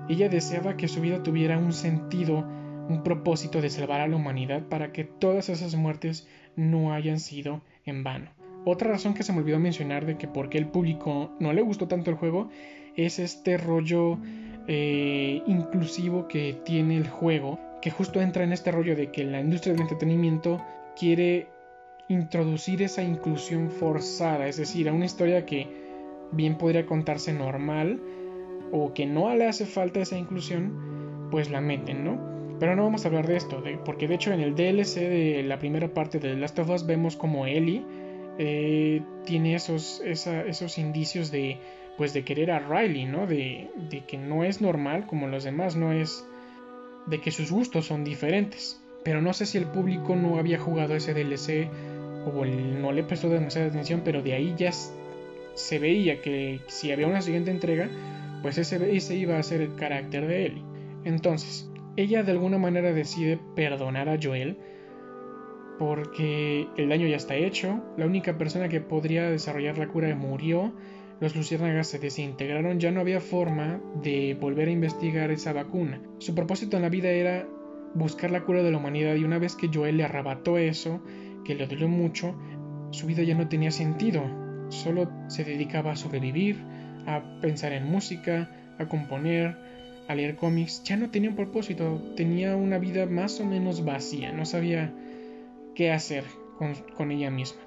Ella 0.10 0.30
deseaba 0.30 0.76
que 0.76 0.88
su 0.88 1.02
vida 1.02 1.22
tuviera 1.22 1.58
un 1.58 1.74
sentido 1.74 2.46
un 2.90 3.04
propósito 3.04 3.62
de 3.62 3.70
salvar 3.70 4.02
a 4.02 4.08
la 4.08 4.16
humanidad 4.16 4.64
para 4.64 4.92
que 4.92 5.04
todas 5.04 5.50
esas 5.50 5.76
muertes 5.76 6.28
no 6.56 6.94
hayan 6.94 7.20
sido 7.20 7.62
en 7.86 8.04
vano. 8.04 8.30
Otra 8.66 8.92
razón 8.92 9.14
que 9.14 9.24
se 9.24 9.34
me 9.34 9.40
olvidó 9.40 9.60
mencionar 9.60 10.06
de 10.06 10.18
que 10.18 10.28
por 10.28 10.50
qué 10.50 10.58
el 10.58 10.68
público 10.68 11.32
no 11.40 11.52
le 11.54 11.62
gustó 11.62 11.88
tanto 11.88 12.12
el 12.12 12.18
juego 12.18 12.50
es 12.96 13.20
este 13.20 13.58
rollo 13.58 14.18
eh, 14.68 15.42
inclusivo 15.46 16.28
que 16.28 16.58
tiene 16.64 16.96
el 16.98 17.08
juego, 17.08 17.60
que 17.82 17.92
justo 17.92 18.22
entra 18.22 18.44
en 18.44 18.54
este 18.54 18.72
rollo 18.72 18.96
de 18.96 19.12
que 19.12 19.26
la 19.26 19.42
industria 19.42 19.74
del 19.74 19.82
entretenimiento 19.82 20.62
quiere 20.98 21.48
introducir 22.08 22.82
esa 22.82 23.04
inclusión 23.04 23.70
forzada, 23.70 24.48
es 24.48 24.58
decir, 24.58 24.88
a 24.88 24.94
una 24.94 25.06
historia 25.06 25.46
que 25.46 25.68
bien 26.32 26.58
podría 26.58 26.86
contarse 26.86 27.34
normal 27.34 28.02
o 28.72 28.94
que 28.94 29.06
no 29.06 29.34
le 29.36 29.48
hace 29.48 29.66
falta 29.66 30.00
esa 30.00 30.18
inclusión, 30.18 31.28
pues 31.32 31.50
la 31.50 31.62
meten, 31.62 32.06
¿no? 32.06 32.34
Pero 32.64 32.78
no 32.78 32.84
vamos 32.84 33.04
a 33.04 33.10
hablar 33.10 33.28
de 33.28 33.36
esto, 33.36 33.62
porque 33.84 34.08
de 34.08 34.16
hecho 34.16 34.32
en 34.32 34.40
el 34.40 34.56
DLC 34.56 34.96
de 34.96 35.44
la 35.44 35.60
primera 35.60 35.94
parte 35.94 36.18
de 36.18 36.34
Last 36.38 36.58
of 36.60 36.70
Us 36.70 36.86
vemos 36.86 37.18
como 37.18 37.46
Ellie 37.46 37.84
eh, 38.38 39.02
tiene 39.26 39.56
esos, 39.56 40.00
esos 40.06 40.78
indicios 40.78 41.30
de, 41.30 41.58
pues 41.98 42.14
de 42.14 42.24
querer 42.24 42.52
a 42.52 42.60
Riley, 42.60 43.04
¿no? 43.04 43.28
De, 43.28 43.70
que 44.08 44.18
no 44.18 44.46
es 44.46 44.62
normal 44.62 45.08
como 45.08 45.28
los 45.28 45.44
demás, 45.44 45.76
no 45.76 45.92
es 45.92 46.26
de 47.08 47.20
que 47.20 47.32
sus 47.32 47.52
gustos 47.52 47.88
son 47.88 48.06
diferentes. 48.06 48.82
Pero 49.04 49.22
no 49.22 49.34
sé 49.34 49.46
si 49.46 49.58
el 49.58 49.66
público 49.66 50.16
no 50.16 50.38
había 50.38 50.58
jugado 50.58 50.96
ese 50.96 51.14
DLC 51.14 51.68
o 52.26 52.46
no 52.46 52.94
le 52.94 53.04
prestó 53.04 53.28
demasiada 53.28 53.68
atención, 53.68 54.04
pero 54.06 54.22
de 54.22 54.36
ahí 54.36 54.56
ya 54.58 54.72
se 55.54 55.80
veía 55.80 56.22
que 56.22 56.62
si 56.68 56.94
había 56.94 57.08
una 57.08 57.22
siguiente 57.22 57.52
entrega, 57.52 57.90
pues 58.42 58.58
ese, 58.58 58.96
ese 58.96 59.16
iba 59.18 59.38
a 59.38 59.44
ser 59.44 59.60
el 59.60 59.76
carácter 59.76 60.28
de 60.28 60.46
Ellie. 60.46 60.64
Entonces, 61.04 61.70
ella 61.96 62.24
de 62.24 62.32
alguna 62.32 62.58
manera 62.58 62.94
decide 62.94 63.40
perdonar 63.56 64.10
a 64.10 64.18
Joel 64.22 64.58
porque 65.80 66.68
el 66.78 66.90
daño 66.90 67.08
ya 67.08 67.18
está 67.18 67.36
hecho, 67.36 67.84
la 67.98 68.06
única 68.06 68.38
persona 68.38 68.70
que 68.70 68.80
podría 68.80 69.30
desarrollar 69.30 69.78
la 69.78 69.88
cura 69.88 70.16
murió, 70.16 70.74
los 71.20 71.36
luciérnagas 71.36 71.88
se 71.88 72.00
desintegraron, 72.00 72.80
ya 72.80 72.92
no 72.92 73.00
había 73.00 73.20
forma 73.20 73.82
de 74.02 74.38
volver 74.40 74.68
a 74.68 74.72
investigar 74.72 75.32
esa 75.32 75.54
vacuna. 75.54 76.02
Su 76.20 76.36
propósito 76.36 76.78
en 76.78 76.84
la 76.84 76.90
vida 76.90 77.10
era 77.10 77.48
buscar 77.96 78.32
la 78.32 78.44
cura 78.44 78.64
de 78.64 78.72
la 78.72 78.78
humanidad 78.78 79.16
y 79.16 79.24
una 79.24 79.40
vez 79.40 79.56
que 79.56 79.70
Joel 79.74 79.98
le 79.98 80.04
arrebató 80.04 80.58
eso, 80.58 81.04
que 81.44 81.56
le 81.56 81.68
dolió 81.68 81.88
mucho, 81.88 82.36
su 82.92 83.08
vida 83.08 83.24
ya 83.24 83.36
no 83.36 83.48
tenía 83.50 83.72
sentido, 83.72 84.24
solo 84.70 85.12
se 85.28 85.44
dedicaba 85.44 85.92
a 85.92 85.96
sobrevivir, 85.96 86.64
a 87.06 87.40
pensar 87.42 87.74
en 87.74 87.86
música, 87.86 88.50
a 88.80 88.88
componer, 88.88 89.58
a 90.08 90.16
leer 90.16 90.36
cómics, 90.36 90.84
ya 90.84 90.98
no 90.98 91.10
tenía 91.10 91.30
un 91.30 91.36
propósito, 91.36 92.02
tenía 92.16 92.56
una 92.56 92.78
vida 92.78 93.06
más 93.06 93.40
o 93.40 93.46
menos 93.46 93.86
vacía, 93.86 94.32
no 94.32 94.46
sabía 94.46 94.94
qué 95.76 95.92
hacer 95.92 96.24
con, 96.98 97.12
ella 97.12 97.30
misma. 97.30 97.62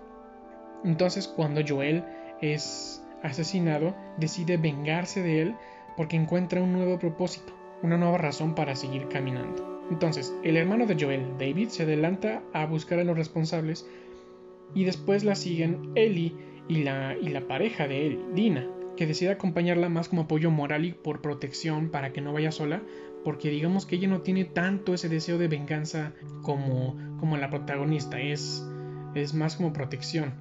Entonces 0.84 1.28
cuando 1.28 1.62
Joel 1.66 2.04
es 2.40 3.02
asesinado, 3.22 3.94
decide 4.18 4.56
vengarse 4.56 5.22
de 5.22 5.42
él 5.42 5.54
porque 5.96 6.16
encuentra 6.16 6.62
un 6.62 6.72
nuevo 6.72 6.98
propósito, 6.98 7.52
una 7.82 7.96
nueva 7.96 8.18
razón 8.18 8.54
para 8.54 8.76
seguir 8.76 9.08
caminando. 9.08 9.74
Entonces, 9.90 10.34
el 10.42 10.56
hermano 10.56 10.84
de 10.86 10.96
Joel, 10.98 11.38
David, 11.38 11.68
se 11.68 11.84
adelanta 11.84 12.42
a 12.52 12.66
buscar 12.66 12.98
a 12.98 13.04
los 13.04 13.16
responsables 13.16 13.86
y 14.74 14.84
después 14.84 15.22
la 15.22 15.36
siguen 15.36 15.92
Ellie 15.94 16.34
y 16.68 16.82
la 16.82 17.40
pareja 17.46 17.86
de 17.86 18.08
él, 18.08 18.20
Dina, 18.34 18.66
que 18.96 19.06
decide 19.06 19.30
acompañarla 19.30 19.88
más 19.88 20.08
como 20.08 20.22
apoyo 20.22 20.50
moral 20.50 20.84
y 20.84 20.92
por 20.92 21.22
protección 21.22 21.90
para 21.90 22.12
que 22.12 22.20
no 22.20 22.32
vaya 22.32 22.50
sola, 22.50 22.82
porque 23.24 23.50
digamos 23.50 23.86
que 23.86 23.96
ella 23.96 24.08
no 24.08 24.22
tiene 24.22 24.44
tanto 24.44 24.94
ese 24.94 25.08
deseo 25.08 25.38
de 25.38 25.48
venganza 25.48 26.12
como, 26.42 26.96
como 27.18 27.36
la 27.36 27.50
protagonista, 27.50 28.20
es, 28.20 28.66
es 29.14 29.34
más 29.34 29.56
como 29.56 29.72
protección. 29.72 30.34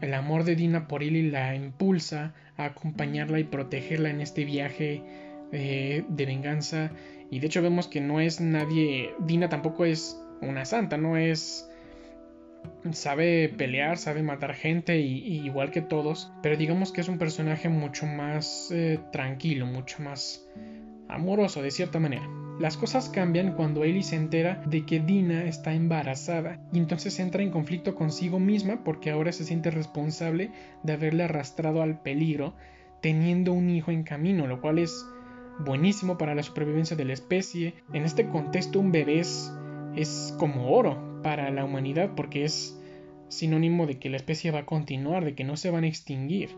El 0.00 0.14
amor 0.14 0.44
de 0.44 0.56
Dina 0.56 0.88
por 0.88 1.02
Ellie 1.02 1.30
la 1.30 1.54
impulsa 1.54 2.34
a 2.56 2.64
acompañarla 2.66 3.38
y 3.38 3.44
protegerla 3.44 4.10
en 4.10 4.20
este 4.20 4.44
viaje 4.44 5.02
eh, 5.52 6.04
de 6.08 6.26
venganza. 6.26 6.90
Y 7.30 7.38
de 7.38 7.46
hecho 7.46 7.62
vemos 7.62 7.86
que 7.86 8.00
no 8.00 8.20
es 8.20 8.40
nadie, 8.40 9.14
Dina 9.20 9.48
tampoco 9.48 9.84
es 9.84 10.20
una 10.40 10.64
santa, 10.64 10.96
no 10.96 11.16
es 11.16 11.68
sabe 12.90 13.48
pelear, 13.48 13.96
sabe 13.98 14.22
matar 14.22 14.54
gente 14.54 14.98
y, 14.98 15.44
igual 15.44 15.70
que 15.70 15.82
todos, 15.82 16.32
pero 16.42 16.56
digamos 16.56 16.92
que 16.92 17.00
es 17.00 17.08
un 17.08 17.18
personaje 17.18 17.68
mucho 17.68 18.06
más 18.06 18.70
eh, 18.72 18.98
tranquilo, 19.12 19.66
mucho 19.66 20.02
más 20.02 20.48
amoroso 21.08 21.62
de 21.62 21.70
cierta 21.70 22.00
manera. 22.00 22.28
Las 22.58 22.76
cosas 22.76 23.08
cambian 23.08 23.54
cuando 23.54 23.82
Ellie 23.82 24.02
se 24.02 24.16
entera 24.16 24.62
de 24.66 24.84
que 24.84 25.00
Dina 25.00 25.44
está 25.44 25.72
embarazada 25.72 26.60
y 26.72 26.78
entonces 26.78 27.18
entra 27.18 27.42
en 27.42 27.50
conflicto 27.50 27.94
consigo 27.94 28.38
misma 28.38 28.84
porque 28.84 29.10
ahora 29.10 29.32
se 29.32 29.44
siente 29.44 29.70
responsable 29.70 30.50
de 30.82 30.92
haberle 30.92 31.24
arrastrado 31.24 31.82
al 31.82 32.02
peligro 32.02 32.54
teniendo 33.00 33.52
un 33.52 33.70
hijo 33.70 33.90
en 33.90 34.04
camino, 34.04 34.46
lo 34.46 34.60
cual 34.60 34.78
es 34.78 35.04
buenísimo 35.58 36.18
para 36.18 36.34
la 36.34 36.42
supervivencia 36.42 36.96
de 36.96 37.04
la 37.04 37.14
especie. 37.14 37.74
En 37.92 38.04
este 38.04 38.28
contexto 38.28 38.78
un 38.78 38.92
bebé 38.92 39.20
es, 39.20 39.52
es 39.96 40.34
como 40.38 40.72
oro, 40.72 41.11
para 41.22 41.50
la 41.50 41.64
humanidad 41.64 42.10
porque 42.16 42.44
es 42.44 42.78
sinónimo 43.28 43.86
de 43.86 43.98
que 43.98 44.10
la 44.10 44.16
especie 44.16 44.50
va 44.50 44.60
a 44.60 44.66
continuar, 44.66 45.24
de 45.24 45.34
que 45.34 45.44
no 45.44 45.56
se 45.56 45.70
van 45.70 45.84
a 45.84 45.88
extinguir. 45.88 46.50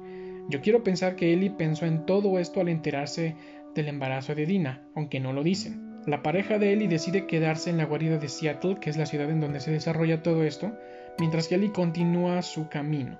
Yo 0.48 0.60
quiero 0.60 0.82
pensar 0.82 1.16
que 1.16 1.32
Ellie 1.32 1.50
pensó 1.50 1.86
en 1.86 2.04
todo 2.04 2.38
esto 2.38 2.60
al 2.60 2.68
enterarse 2.68 3.36
del 3.74 3.88
embarazo 3.88 4.34
de 4.34 4.46
Dina, 4.46 4.82
aunque 4.94 5.20
no 5.20 5.32
lo 5.32 5.42
dicen. 5.42 6.02
La 6.06 6.22
pareja 6.22 6.58
de 6.58 6.72
Ellie 6.72 6.88
decide 6.88 7.26
quedarse 7.26 7.70
en 7.70 7.78
la 7.78 7.86
guarida 7.86 8.18
de 8.18 8.28
Seattle, 8.28 8.76
que 8.80 8.90
es 8.90 8.96
la 8.96 9.06
ciudad 9.06 9.30
en 9.30 9.40
donde 9.40 9.60
se 9.60 9.70
desarrolla 9.70 10.22
todo 10.22 10.44
esto, 10.44 10.72
mientras 11.18 11.48
que 11.48 11.54
Ellie 11.54 11.72
continúa 11.72 12.42
su 12.42 12.68
camino. 12.68 13.18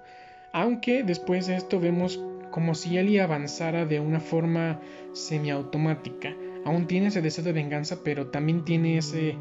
Aunque 0.52 1.02
después 1.02 1.46
de 1.46 1.56
esto 1.56 1.80
vemos 1.80 2.22
como 2.50 2.74
si 2.74 2.98
Ellie 2.98 3.20
avanzara 3.20 3.86
de 3.86 4.00
una 4.00 4.20
forma 4.20 4.80
semiautomática. 5.12 6.36
Aún 6.64 6.86
tiene 6.86 7.08
ese 7.08 7.22
deseo 7.22 7.42
de 7.42 7.52
venganza, 7.52 7.98
pero 8.04 8.28
también 8.28 8.64
tiene 8.64 8.98
ese 8.98 9.36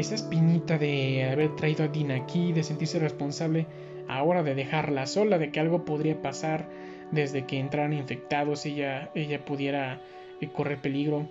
esa 0.00 0.14
espinita 0.14 0.78
de 0.78 1.28
haber 1.30 1.54
traído 1.56 1.84
a 1.84 1.88
Dina 1.88 2.16
aquí, 2.16 2.52
de 2.52 2.62
sentirse 2.62 2.98
responsable 2.98 3.66
ahora 4.08 4.42
de 4.42 4.54
dejarla 4.54 5.06
sola, 5.06 5.38
de 5.38 5.50
que 5.50 5.60
algo 5.60 5.84
podría 5.84 6.20
pasar 6.20 6.68
desde 7.12 7.46
que 7.46 7.58
entraran 7.58 7.92
infectados, 7.92 8.66
ella, 8.66 9.10
ella 9.14 9.44
pudiera 9.44 10.00
eh, 10.40 10.48
correr 10.48 10.80
peligro. 10.80 11.28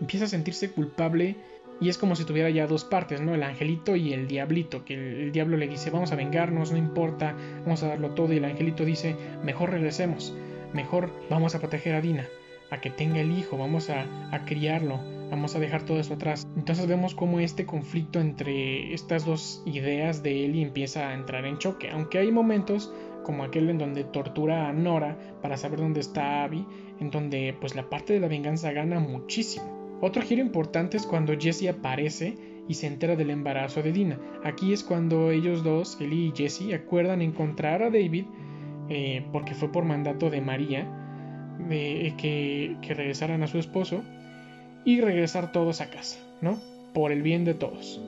Empieza 0.00 0.26
a 0.26 0.28
sentirse 0.28 0.70
culpable 0.70 1.36
y 1.80 1.88
es 1.88 1.98
como 1.98 2.14
si 2.16 2.24
tuviera 2.24 2.50
ya 2.50 2.66
dos 2.66 2.84
partes, 2.84 3.20
¿no? 3.20 3.34
El 3.34 3.42
angelito 3.42 3.96
y 3.96 4.12
el 4.12 4.28
diablito, 4.28 4.84
que 4.84 4.94
el, 4.94 5.20
el, 5.20 5.32
diablo 5.32 5.56
le 5.56 5.68
dice, 5.68 5.90
vamos 5.90 6.12
a 6.12 6.16
vengarnos, 6.16 6.70
no 6.70 6.78
importa, 6.78 7.34
vamos 7.64 7.82
a 7.82 7.88
darlo 7.88 8.10
todo, 8.10 8.32
y 8.32 8.36
el 8.36 8.44
angelito 8.44 8.84
dice, 8.84 9.16
mejor 9.42 9.70
regresemos, 9.70 10.34
mejor 10.72 11.10
vamos 11.30 11.54
a 11.54 11.60
proteger 11.60 11.94
a 11.94 12.00
Dina 12.00 12.26
a 12.72 12.80
que 12.80 12.88
tenga 12.88 13.20
el 13.20 13.30
hijo, 13.38 13.58
vamos 13.58 13.90
a, 13.90 14.06
criarlo, 14.46 14.98
vamos 15.32 15.56
a 15.56 15.60
dejar 15.60 15.82
todo 15.84 15.98
eso 15.98 16.14
atrás. 16.14 16.46
Entonces 16.56 16.86
vemos 16.86 17.14
cómo 17.14 17.40
este 17.40 17.64
conflicto 17.64 18.20
entre 18.20 18.92
estas 18.92 19.24
dos 19.24 19.62
ideas 19.64 20.22
de 20.22 20.44
Ellie 20.44 20.62
empieza 20.62 21.08
a 21.08 21.14
entrar 21.14 21.46
en 21.46 21.56
choque, 21.56 21.90
aunque 21.90 22.18
hay 22.18 22.30
momentos 22.30 22.92
como 23.24 23.42
aquel 23.42 23.70
en 23.70 23.78
donde 23.78 24.04
tortura 24.04 24.68
a 24.68 24.72
Nora 24.74 25.16
para 25.40 25.56
saber 25.56 25.80
dónde 25.80 26.00
está 26.00 26.44
Abby, 26.44 26.66
en 27.00 27.10
donde 27.10 27.56
pues 27.58 27.74
la 27.74 27.88
parte 27.88 28.12
de 28.12 28.20
la 28.20 28.28
venganza 28.28 28.72
gana 28.72 29.00
muchísimo. 29.00 29.98
Otro 30.02 30.20
giro 30.20 30.42
importante 30.42 30.98
es 30.98 31.06
cuando 31.06 31.32
Jesse 31.38 31.68
aparece 31.68 32.36
y 32.68 32.74
se 32.74 32.86
entera 32.86 33.16
del 33.16 33.30
embarazo 33.30 33.82
de 33.82 33.92
Dina. 33.92 34.20
Aquí 34.44 34.74
es 34.74 34.84
cuando 34.84 35.30
ellos 35.30 35.64
dos, 35.64 35.98
Ellie 35.98 36.28
y 36.28 36.32
Jesse, 36.36 36.74
acuerdan 36.74 37.22
encontrar 37.22 37.82
a 37.82 37.90
David 37.90 38.26
eh, 38.90 39.24
porque 39.32 39.54
fue 39.54 39.72
por 39.72 39.86
mandato 39.86 40.28
de 40.28 40.42
María 40.42 41.56
de, 41.70 42.12
que, 42.18 42.76
que 42.82 42.92
regresaran 42.92 43.42
a 43.42 43.46
su 43.46 43.58
esposo 43.58 44.02
y 44.84 45.00
regresar 45.00 45.52
todos 45.52 45.80
a 45.80 45.90
casa, 45.90 46.18
¿no? 46.40 46.58
Por 46.92 47.12
el 47.12 47.22
bien 47.22 47.44
de 47.44 47.54
todos. 47.54 48.00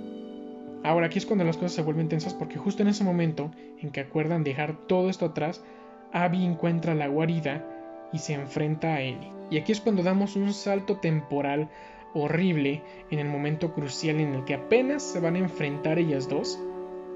Ahora 0.83 1.07
aquí 1.07 1.19
es 1.19 1.27
cuando 1.27 1.45
las 1.45 1.57
cosas 1.57 1.73
se 1.73 1.83
vuelven 1.83 2.09
tensas 2.09 2.35
porque 2.35 2.59
justo 2.59 2.83
en 2.83 2.89
ese 2.89 3.05
momento 3.05 3.51
en 3.81 3.91
que 3.91 4.01
acuerdan 4.01 4.45
dejar 4.45 4.87
todo 4.87 5.09
esto 5.09 5.27
atrás, 5.27 5.65
Abby 6.13 6.45
encuentra 6.45 6.95
la 6.95 7.09
guarida 7.09 7.65
y 8.13 8.19
se 8.19 8.35
enfrenta 8.35 8.95
a 8.95 9.01
Ellie. 9.01 9.33
Y 9.51 9.59
aquí 9.59 9.73
es 9.73 9.81
cuando 9.81 10.03
damos 10.03 10.37
un 10.37 10.53
salto 10.53 10.99
temporal 10.99 11.69
horrible 12.15 12.83
en 13.11 13.19
el 13.19 13.29
momento 13.29 13.73
crucial 13.73 14.21
en 14.21 14.35
el 14.35 14.45
que 14.45 14.55
apenas 14.55 15.03
se 15.03 15.21
van 15.21 15.35
a 15.37 15.41
enfrentar 15.41 15.99
ellas 15.99 16.29
dos 16.29 16.59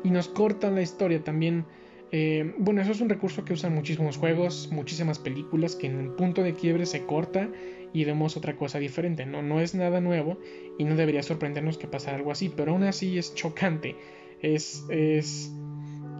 y 0.02 0.10
nos 0.10 0.28
cortan 0.28 0.74
la 0.74 0.82
historia 0.82 1.22
también. 1.22 1.64
Eh, 2.10 2.54
bueno, 2.58 2.80
eso 2.80 2.92
es 2.92 3.00
un 3.00 3.08
recurso 3.08 3.44
que 3.44 3.52
usan 3.52 3.74
muchísimos 3.74 4.16
juegos, 4.16 4.70
muchísimas 4.72 5.18
películas, 5.18 5.76
que 5.76 5.88
en 5.88 6.00
el 6.00 6.10
punto 6.10 6.42
de 6.42 6.54
quiebre 6.54 6.86
se 6.86 7.04
corta 7.04 7.50
y 7.92 8.04
vemos 8.04 8.36
otra 8.36 8.56
cosa 8.56 8.78
diferente. 8.78 9.26
No, 9.26 9.42
no 9.42 9.60
es 9.60 9.74
nada 9.74 10.00
nuevo 10.00 10.38
y 10.78 10.84
no 10.84 10.96
debería 10.96 11.22
sorprendernos 11.22 11.76
que 11.76 11.86
pasara 11.86 12.16
algo 12.16 12.32
así, 12.32 12.48
pero 12.48 12.72
aún 12.72 12.84
así 12.84 13.18
es 13.18 13.34
chocante, 13.34 13.96
es, 14.40 14.84
es 14.90 15.52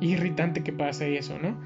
irritante 0.01 0.63
que 0.63 0.73
pase 0.73 1.17
eso, 1.17 1.39
¿no? 1.39 1.59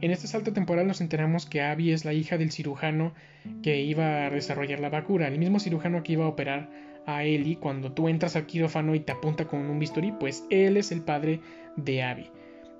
En 0.00 0.10
este 0.10 0.26
salto 0.26 0.52
temporal 0.52 0.88
nos 0.88 1.00
enteramos 1.00 1.46
que 1.46 1.62
Abby 1.62 1.92
es 1.92 2.04
la 2.04 2.12
hija 2.12 2.36
del 2.36 2.50
cirujano 2.50 3.14
que 3.62 3.82
iba 3.82 4.26
a 4.26 4.30
desarrollar 4.30 4.80
la 4.80 4.88
vacuna, 4.88 5.28
el 5.28 5.38
mismo 5.38 5.60
cirujano 5.60 6.02
que 6.02 6.14
iba 6.14 6.24
a 6.24 6.28
operar 6.28 6.70
a 7.06 7.22
Ellie 7.22 7.56
cuando 7.56 7.92
tú 7.92 8.08
entras 8.08 8.34
al 8.34 8.46
quirófano 8.46 8.96
y 8.96 9.00
te 9.00 9.12
apunta 9.12 9.46
con 9.46 9.60
un 9.60 9.78
bisturí, 9.78 10.12
pues 10.18 10.44
él 10.50 10.76
es 10.76 10.90
el 10.90 11.02
padre 11.02 11.40
de 11.76 12.02
Abby. 12.02 12.30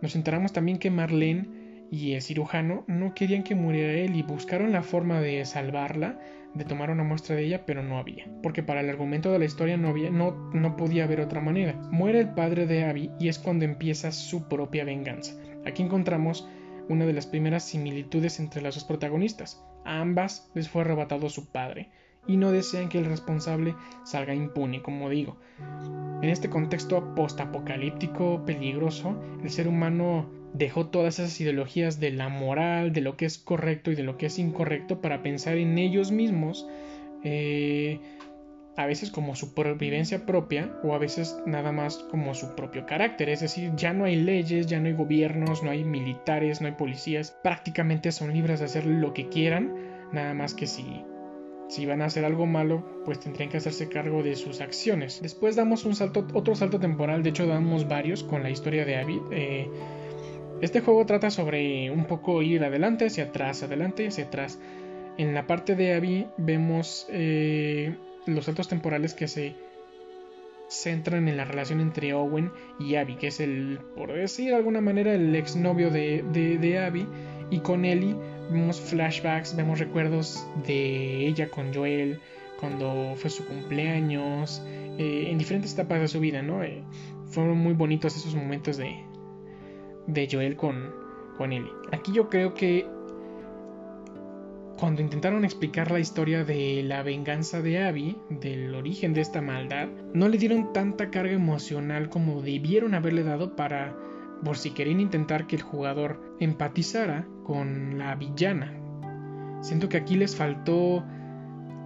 Nos 0.03 0.17
enteramos 0.17 0.53
también 0.53 0.79
que 0.79 0.91
Marlene 0.91 1.49
y 1.91 2.13
el 2.15 2.23
cirujano 2.23 2.85
no 2.89 3.15
querían 3.15 3.45
que 3.45 3.55
muriera 3.55 3.93
él 3.93 4.17
y 4.17 4.23
buscaron 4.23 4.73
la 4.73 4.83
forma 4.83 5.21
de 5.21 5.45
salvarla, 5.45 6.19
de 6.55 6.65
tomar 6.65 6.91
una 6.91 7.05
muestra 7.05 7.37
de 7.37 7.45
ella, 7.45 7.65
pero 7.65 7.83
no 7.83 7.99
había, 7.99 8.27
porque 8.43 8.63
para 8.63 8.81
el 8.81 8.91
argumento 8.91 9.31
de 9.31 9.39
la 9.39 9.45
historia 9.45 9.77
no, 9.77 9.89
había, 9.89 10.11
no, 10.11 10.51
no 10.53 10.77
podía 10.77 11.05
haber 11.05 11.21
otra 11.21 11.41
manera. 11.41 11.75
Muere 11.91 12.21
el 12.21 12.31
padre 12.31 12.67
de 12.67 12.85
Abby 12.85 13.11
y 13.21 13.29
es 13.29 13.39
cuando 13.39 13.65
empieza 13.65 14.11
su 14.11 14.49
propia 14.49 14.85
venganza. 14.85 15.35
Aquí 15.65 15.83
encontramos 15.83 16.49
una 16.89 17.07
de 17.07 17.13
las 17.13 17.27
primeras 17.27 17.63
similitudes 17.63 18.41
entre 18.41 18.61
las 18.61 18.75
dos 18.75 18.85
protagonistas. 18.85 19.65
A 19.85 20.01
ambas 20.01 20.51
les 20.55 20.69
fue 20.69 20.83
arrebatado 20.83 21.29
su 21.29 21.51
padre, 21.51 21.91
y 22.27 22.37
no 22.37 22.53
desean 22.53 22.89
que 22.89 22.99
el 22.99 23.07
responsable 23.07 23.75
salga 24.05 24.35
impune, 24.35 24.83
como 24.83 25.11
digo. 25.11 25.37
En 26.23 26.29
este 26.29 26.49
contexto 26.49 27.15
postapocalíptico 27.15 28.45
peligroso, 28.45 29.21
el 29.43 29.51
ser 29.51 29.67
humano 29.67 30.31
dejó 30.53 30.87
todas 30.87 31.19
esas 31.19 31.41
ideologías 31.41 31.99
de 31.99 32.11
la 32.11 32.29
moral, 32.29 32.93
de 32.93 33.01
lo 33.01 33.17
que 33.17 33.25
es 33.25 33.39
correcto 33.39 33.91
y 33.91 33.95
de 33.95 34.03
lo 34.03 34.17
que 34.19 34.27
es 34.27 34.39
incorrecto 34.39 35.01
para 35.01 35.23
pensar 35.23 35.57
en 35.57 35.79
ellos 35.79 36.13
mismos, 36.13 36.69
eh, 37.25 38.01
a 38.77 38.87
veces 38.87 39.11
como 39.11 39.35
su 39.35 39.47
supervivencia 39.47 40.25
propia 40.25 40.73
o 40.83 40.95
a 40.95 40.99
veces 40.99 41.37
nada 41.47 41.73
más 41.73 41.99
como 42.11 42.35
su 42.35 42.55
propio 42.55 42.87
carácter. 42.87 43.29
Es 43.29 43.41
decir, 43.41 43.73
ya 43.77 43.93
no 43.93 44.05
hay 44.05 44.17
leyes, 44.17 44.67
ya 44.67 44.81
no 44.81 44.87
hay 44.87 44.95
gobiernos, 44.95 45.63
no 45.63 45.71
hay 45.71 45.85
militares, 45.85 46.61
no 46.61 46.69
hay 46.69 46.75
policías, 46.75 47.37
prácticamente 47.43 48.13
son 48.13 48.33
libres 48.33 48.61
de 48.61 48.67
hacer 48.67 48.87
lo 48.87 49.13
que 49.13 49.29
quieran, 49.29 49.75
nada 50.13 50.35
más 50.35 50.55
que 50.55 50.67
si 50.67 51.03
si 51.73 51.87
van 51.87 52.03
a 52.03 52.05
hacer 52.05 52.27
algo 52.27 52.45
malo, 52.45 52.85
pues 53.07 53.19
tendrían 53.19 53.49
que 53.49 53.57
hacerse 53.57 53.89
cargo 53.89 54.23
de 54.23 54.37
sus 54.37 54.61
acciones. 54.61 55.21
Después 55.23 55.57
damos 55.57 55.87
un 55.87 55.95
salto, 55.95 56.27
otro 56.35 56.55
salto 56.55 56.79
temporal, 56.79 57.23
de 57.23 57.31
hecho 57.31 57.47
damos 57.47 57.89
varios 57.89 58.23
con 58.23 58.43
la 58.43 58.51
historia 58.51 58.85
de 58.85 58.97
Abby. 58.97 59.23
Eh, 59.31 59.71
este 60.61 60.83
juego 60.83 61.07
trata 61.07 61.31
sobre 61.31 61.91
un 61.91 62.05
poco 62.05 62.43
ir 62.43 62.63
adelante, 62.63 63.07
hacia 63.07 63.25
atrás, 63.25 63.63
adelante, 63.63 64.07
hacia 64.07 64.25
atrás. 64.25 64.61
En 65.17 65.33
la 65.33 65.47
parte 65.47 65.75
de 65.75 65.95
Abby 65.95 66.27
vemos 66.37 67.07
eh, 67.09 67.97
los 68.27 68.45
saltos 68.45 68.69
temporales 68.69 69.15
que 69.15 69.27
se 69.27 69.55
centran 70.69 71.27
en 71.27 71.39
la 71.39 71.47
relación 71.47 71.81
entre 71.81 72.13
Owen 72.13 72.53
y 72.79 72.97
Abby, 72.97 73.17
que 73.17 73.29
es 73.29 73.41
el, 73.41 73.79
por 73.97 74.13
decir 74.13 74.51
de 74.51 74.57
alguna 74.57 74.83
manera, 74.83 75.15
el 75.15 75.35
exnovio 75.35 75.91
de, 75.91 76.23
de, 76.35 76.59
de 76.59 76.79
Abby, 76.81 77.07
y 77.49 77.61
con 77.61 77.87
Ellie 77.87 78.15
vemos 78.51 78.81
flashbacks, 78.81 79.57
vemos 79.57 79.79
recuerdos 79.79 80.47
de 80.67 81.27
ella 81.27 81.49
con 81.49 81.73
Joel, 81.73 82.21
cuando 82.61 83.15
fue 83.17 83.31
su 83.31 83.45
cumpleaños, 83.45 84.63
eh, 84.99 85.27
en 85.29 85.39
diferentes 85.39 85.73
etapas 85.73 86.01
de 86.01 86.09
su 86.09 86.21
vida, 86.21 86.43
¿no? 86.43 86.63
Eh, 86.63 86.83
fueron 87.27 87.59
muy 87.59 87.73
bonitos 87.75 88.17
esos 88.17 88.35
momentos 88.35 88.77
de, 88.77 88.95
de 90.07 90.29
Joel 90.31 90.57
con, 90.57 90.93
con 91.37 91.53
Ellie. 91.53 91.73
Aquí 91.93 92.13
yo 92.13 92.29
creo 92.29 92.55
que 92.55 92.87
cuando 94.79 95.01
intentaron 95.01 95.45
explicar 95.45 95.91
la 95.91 96.01
historia 96.01 96.45
de 96.45 96.83
la 96.83 97.03
venganza 97.03 97.63
de 97.63 97.85
Abby, 97.85 98.17
del 98.31 98.75
origen 98.75 99.15
de 99.15 99.21
esta 99.21 99.41
maldad, 99.41 99.89
no 100.13 100.29
le 100.29 100.39
dieron 100.39 100.73
tanta 100.73 101.11
carga 101.11 101.33
emocional 101.33 102.09
como 102.09 102.43
debieron 102.43 102.95
haberle 102.95 103.23
dado 103.23 103.55
para 103.55 103.97
por 104.45 104.57
si 104.57 104.71
querían 104.71 105.01
intentar 105.01 105.47
que 105.47 105.57
el 105.57 105.63
jugador 105.63 106.37
empatizara 106.41 107.27
con 107.45 107.99
la 107.99 108.15
villana. 108.15 108.73
Siento 109.61 109.89
que 109.89 109.97
aquí 109.97 110.17
les 110.17 110.35
faltó 110.35 111.05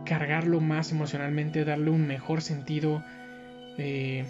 cargarlo 0.04 0.60
más 0.60 0.92
emocionalmente, 0.92 1.64
darle 1.64 1.90
un 1.90 2.06
mejor 2.06 2.40
sentido, 2.40 3.02
eh, 3.76 4.24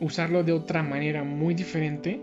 usarlo 0.00 0.44
de 0.44 0.52
otra 0.52 0.82
manera 0.82 1.24
muy 1.24 1.54
diferente. 1.54 2.20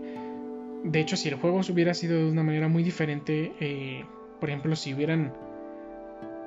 De 0.82 1.00
hecho, 1.00 1.16
si 1.16 1.28
el 1.28 1.36
juego 1.36 1.60
hubiera 1.70 1.94
sido 1.94 2.18
de 2.18 2.30
una 2.30 2.42
manera 2.42 2.68
muy 2.68 2.82
diferente, 2.82 3.52
eh, 3.60 4.04
por 4.40 4.48
ejemplo, 4.48 4.74
si 4.74 4.94
hubieran 4.94 5.32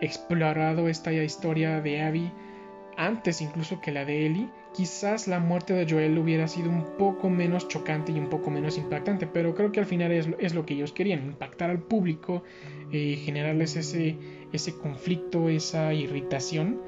explorado 0.01 0.87
esta 0.89 1.11
historia 1.13 1.81
de 1.81 2.01
Abby 2.01 2.31
antes 2.97 3.41
incluso 3.41 3.79
que 3.79 3.91
la 3.91 4.05
de 4.05 4.25
Ellie, 4.25 4.49
quizás 4.73 5.27
la 5.27 5.39
muerte 5.39 5.73
de 5.73 5.89
Joel 5.89 6.17
hubiera 6.17 6.47
sido 6.47 6.69
un 6.69 6.85
poco 6.97 7.29
menos 7.29 7.67
chocante 7.67 8.11
y 8.11 8.19
un 8.19 8.29
poco 8.29 8.49
menos 8.49 8.77
impactante, 8.77 9.27
pero 9.27 9.55
creo 9.55 9.71
que 9.71 9.79
al 9.79 9.85
final 9.85 10.11
es, 10.11 10.53
lo 10.53 10.65
que 10.65 10.73
ellos 10.73 10.91
querían, 10.91 11.25
impactar 11.25 11.69
al 11.69 11.79
público, 11.79 12.43
eh, 12.91 13.19
generarles 13.23 13.75
ese, 13.75 14.17
conflicto, 14.81 15.49
esa 15.49 15.93
irritación, 15.93 16.81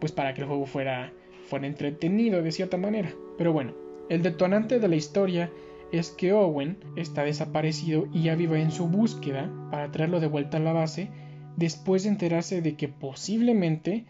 pues 0.00 0.12
para 0.12 0.34
que 0.34 0.42
el 0.42 0.46
juego 0.46 0.66
fuera, 0.66 1.12
fuera 1.48 1.66
entretenido 1.66 2.42
de 2.42 2.52
cierta 2.52 2.76
manera. 2.76 3.12
Pero 3.36 3.52
bueno, 3.52 3.74
el 4.08 4.22
detonante 4.22 4.78
de 4.78 4.88
la 4.88 4.96
historia 4.96 5.50
es 5.92 6.10
que 6.10 6.32
Owen 6.32 6.78
está 6.96 7.22
desaparecido 7.22 8.06
y 8.12 8.24
ya 8.24 8.34
vive 8.34 8.60
en 8.60 8.70
su 8.70 8.88
búsqueda 8.88 9.50
para 9.70 9.90
traerlo 9.90 10.20
de 10.20 10.26
vuelta 10.26 10.58
a 10.58 10.60
la 10.60 10.72
base 10.72 11.08
después 11.56 12.04
de 12.04 12.10
enterarse 12.10 12.62
de 12.62 12.76
que 12.76 12.88
posiblemente, 12.88 14.04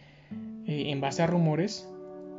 eh, 0.67 0.91
en 0.91 1.01
base 1.01 1.23
a 1.23 1.27
rumores, 1.27 1.89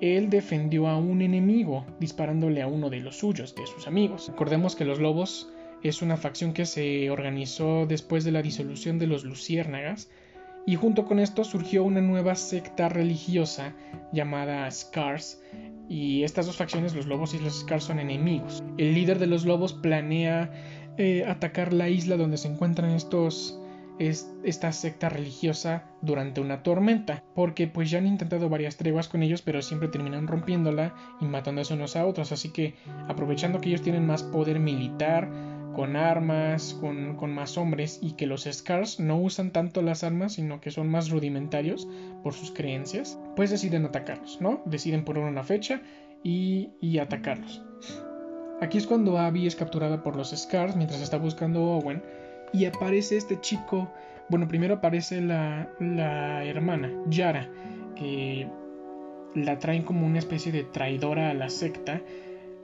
él 0.02 0.30
defendió 0.30 0.88
a 0.88 0.98
un 0.98 1.22
enemigo 1.22 1.86
disparándole 2.00 2.62
a 2.62 2.68
uno 2.68 2.90
de 2.90 3.00
los 3.00 3.18
suyos, 3.18 3.56
de 3.56 3.68
sus 3.68 3.88
amigos. 3.88 4.28
Recordemos 4.30 4.76
que 4.76 4.86
los 4.86 5.00
lobos 5.00 5.50
es 5.84 6.02
una 6.02 6.18
facción 6.18 6.54
que 6.54 6.66
se 6.66 7.10
organizó 7.10 7.86
después 7.86 8.24
de 8.24 8.32
la 8.32 8.42
disolución 8.42 9.00
de 9.00 9.08
los 9.08 9.24
luciérnagas 9.24 10.10
y 10.66 10.76
junto 10.76 11.06
con 11.06 11.20
esto 11.20 11.44
surgió 11.44 11.84
una 11.84 12.02
nueva 12.02 12.36
secta 12.36 12.90
religiosa 12.90 13.74
llamada 14.12 14.70
Scars 14.70 15.42
y 15.88 16.24
estas 16.24 16.46
dos 16.46 16.58
facciones, 16.58 16.94
los 16.94 17.08
lobos 17.08 17.34
y 17.34 17.40
los 17.40 17.62
Scars, 17.62 17.86
son 17.86 18.00
enemigos. 18.00 18.64
El 18.78 18.94
líder 18.94 19.18
de 19.18 19.28
los 19.28 19.46
lobos 19.46 19.74
planea 19.74 20.52
eh, 20.98 21.26
atacar 21.26 21.74
la 21.74 21.90
isla 21.90 22.18
donde 22.18 22.38
se 22.38 22.48
encuentran 22.48 22.92
estos 22.92 23.60
es 24.00 24.34
esta 24.44 24.72
secta 24.72 25.10
religiosa 25.10 25.84
durante 26.02 26.42
una 26.42 26.64
tormenta, 26.64 27.24
porque 27.36 27.68
pues 27.68 27.92
ya 27.92 28.00
han 28.00 28.08
intentado 28.08 28.50
varias 28.50 28.78
treguas 28.78 29.10
con 29.10 29.22
ellos, 29.22 29.42
pero 29.42 29.62
siempre 29.62 29.90
terminan 29.90 30.28
rompiéndola 30.28 30.96
y 31.20 31.26
matándose 31.26 31.74
unos 31.74 31.96
a 31.96 32.06
otros, 32.06 32.32
así 32.32 32.50
que 32.50 32.76
aprovechando 33.08 33.60
que 33.60 33.70
ellos 33.70 33.82
tienen 33.82 34.08
más 34.08 34.24
poder 34.24 34.60
militar, 34.60 35.30
con 35.76 35.96
armas, 35.96 36.74
con, 36.82 37.16
con, 37.16 37.34
más 37.34 37.58
hombres 37.58 38.00
y 38.02 38.14
que 38.14 38.26
los 38.26 38.44
Scars 38.52 39.00
no 39.00 39.18
usan 39.18 39.52
tanto 39.52 39.82
las 39.82 40.04
armas, 40.04 40.34
sino 40.34 40.60
que 40.60 40.72
son 40.72 40.90
más 40.90 41.10
rudimentarios 41.10 41.88
por 42.24 42.34
sus 42.34 42.52
creencias, 42.52 43.20
pues 43.36 43.50
deciden 43.50 43.86
atacarlos, 43.86 44.42
¿no? 44.42 44.62
Deciden 44.66 45.06
poner 45.06 45.24
una 45.24 45.44
fecha 45.44 45.82
y, 46.24 46.72
y 46.82 46.98
atacarlos. 46.98 47.64
Aquí 48.62 48.78
es 48.78 48.88
cuando 48.88 49.18
Abby 49.18 49.48
es 49.48 49.56
capturada 49.56 50.04
por 50.04 50.18
los 50.18 50.32
Scars 50.32 50.76
mientras 50.76 51.02
está 51.02 51.18
buscando 51.18 51.60
a 51.60 51.78
Owen 51.78 52.04
y 52.54 52.66
aparece 52.66 53.18
este 53.18 53.40
chico, 53.40 53.92
bueno, 54.30 54.48
primero 54.48 54.76
aparece 54.76 55.22
la, 55.22 55.70
la 55.80 56.44
hermana, 56.46 56.92
Yara, 57.08 57.50
que 57.96 58.48
la 59.36 59.60
traen 59.60 59.84
como 59.84 60.06
una 60.06 60.20
especie 60.20 60.52
de 60.52 60.64
traidora 60.64 61.30
a 61.30 61.34
la 61.34 61.50
secta, 61.50 62.02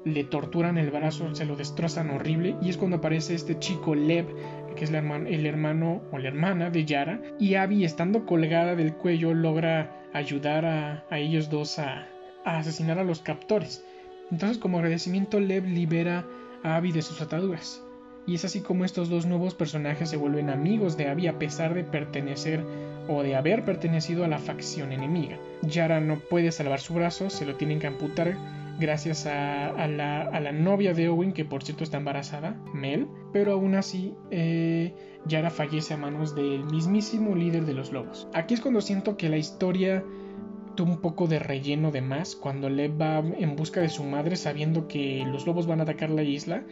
le 0.03 0.23
torturan 0.23 0.77
el 0.77 0.91
brazo, 0.91 1.33
se 1.33 1.45
lo 1.45 1.55
destrozan 1.55 2.11
horrible, 2.11 2.55
y 2.61 2.69
es 2.69 2.77
cuando 2.77 2.97
aparece 2.97 3.33
este 3.33 3.57
chico 3.57 3.95
Lev, 3.95 4.27
que 4.75 4.83
es 4.85 4.91
el 4.91 5.45
hermano 5.45 6.01
o 6.11 6.17
la 6.17 6.27
hermana 6.27 6.69
de 6.69 6.85
Yara, 6.85 7.21
y 7.39 7.55
Abby, 7.55 7.85
estando 7.85 8.25
colgada 8.25 8.75
del 8.75 8.93
cuello, 8.93 9.33
logra 9.33 10.03
ayudar 10.13 10.65
a, 10.65 11.05
a 11.09 11.19
ellos 11.19 11.49
dos 11.49 11.79
a, 11.79 12.07
a 12.45 12.59
asesinar 12.59 12.99
a 12.99 13.03
los 13.03 13.21
captores. 13.21 13.83
Entonces 14.31 14.57
como 14.57 14.77
agradecimiento 14.77 15.39
Lev 15.39 15.65
libera 15.65 16.25
a 16.63 16.77
Abby 16.77 16.91
de 16.91 17.01
sus 17.01 17.21
ataduras. 17.21 17.84
Y 18.27 18.35
es 18.35 18.45
así 18.45 18.61
como 18.61 18.85
estos 18.85 19.09
dos 19.09 19.25
nuevos 19.25 19.53
personajes 19.53 20.09
se 20.09 20.17
vuelven 20.17 20.49
amigos 20.49 20.97
de 20.97 21.07
Abby 21.07 21.27
a 21.27 21.37
pesar 21.37 21.73
de 21.73 21.83
pertenecer 21.83 22.63
o 23.07 23.21
de 23.21 23.35
haber 23.35 23.63
pertenecido 23.63 24.25
a 24.25 24.27
la 24.27 24.39
facción 24.39 24.91
enemiga. 24.91 25.37
Yara 25.61 25.99
no 25.99 26.19
puede 26.19 26.51
salvar 26.51 26.79
su 26.79 26.93
brazo, 26.93 27.29
se 27.29 27.45
lo 27.45 27.55
tienen 27.55 27.79
que 27.79 27.87
amputar 27.87 28.35
gracias 28.79 29.25
a, 29.25 29.87
la, 29.87 30.51
novia 30.51 30.93
de 30.93 31.09
Owen, 31.09 31.33
que 31.33 31.45
por 31.45 31.63
cierto 31.63 31.83
está 31.83 31.97
embarazada, 31.97 32.59
Mel, 32.73 33.07
pero 33.31 33.53
aún 33.53 33.75
así 33.75 34.13
eh, 34.31 34.93
Yara 35.25 35.49
fallece 35.49 35.93
a 35.93 35.97
manos 35.97 36.35
del 36.35 36.65
mismísimo 36.65 37.35
líder 37.35 37.65
de 37.65 37.73
los 37.73 37.91
lobos. 37.91 38.27
Aquí 38.33 38.53
es 38.53 38.61
cuando 38.61 38.81
siento 38.81 39.17
que 39.17 39.29
la 39.29 39.37
historia 39.37 40.03
tuvo 40.75 40.91
un 40.91 41.01
poco 41.01 41.27
de 41.27 41.39
relleno 41.39 41.91
de 41.91 42.01
más, 42.01 42.35
cuando 42.35 42.69
Lev 42.69 42.99
va 43.01 43.19
en 43.19 43.55
busca 43.55 43.79
de 43.79 43.89
su 43.89 44.03
madre 44.03 44.35
sabiendo 44.35 44.87
que 44.87 45.23
los 45.31 45.45
lobos 45.47 45.67
van 45.67 45.79
a 45.79 45.83
atacar 45.83 46.09
la 46.09 46.23
isla, 46.23 46.63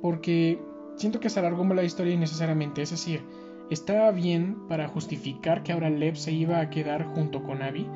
porque 0.00 0.60
siento 0.98 1.20
que 1.20 1.30
se 1.30 1.38
alargó 1.40 1.64
la 1.72 1.84
historia 1.84 2.12
innecesariamente, 2.12 2.82
es 2.82 2.90
decir, 2.90 3.22
estaba 3.70 4.10
bien 4.10 4.66
para 4.68 4.88
justificar 4.88 5.62
que 5.62 5.72
ahora 5.72 5.90
Lev 5.90 6.16
se 6.16 6.32
iba 6.32 6.60
a 6.60 6.70
quedar 6.70 7.04
junto 7.04 7.42
con 7.42 7.62
Abby, 7.62 7.86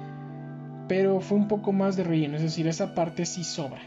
pero 0.89 1.21
fue 1.21 1.37
un 1.37 1.49
poco 1.49 1.73
más 1.73 1.97
de 1.97 2.05
relleno, 2.05 2.37
es 2.37 2.43
decir, 2.43 2.67
esa 2.69 2.95
parte 2.95 3.27
sí 3.27 3.45
sobra. 3.45 3.83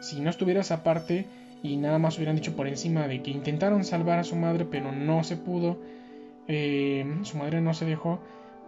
Si 0.00 0.20
no 0.20 0.30
estuviera 0.30 0.60
esa 0.60 0.82
parte 0.82 1.26
y 1.62 1.76
nada 1.76 1.98
más 1.98 2.16
hubieran 2.16 2.36
dicho 2.36 2.54
por 2.54 2.68
encima 2.68 3.08
de 3.08 3.22
que 3.22 3.30
intentaron 3.30 3.84
salvar 3.84 4.18
a 4.18 4.24
su 4.24 4.36
madre 4.36 4.66
pero 4.66 4.92
no 4.92 5.24
se 5.24 5.36
pudo, 5.36 5.78
eh, 6.48 7.20
su 7.22 7.38
madre 7.38 7.60
no 7.60 7.74
se 7.74 7.86
dejó, 7.86 8.20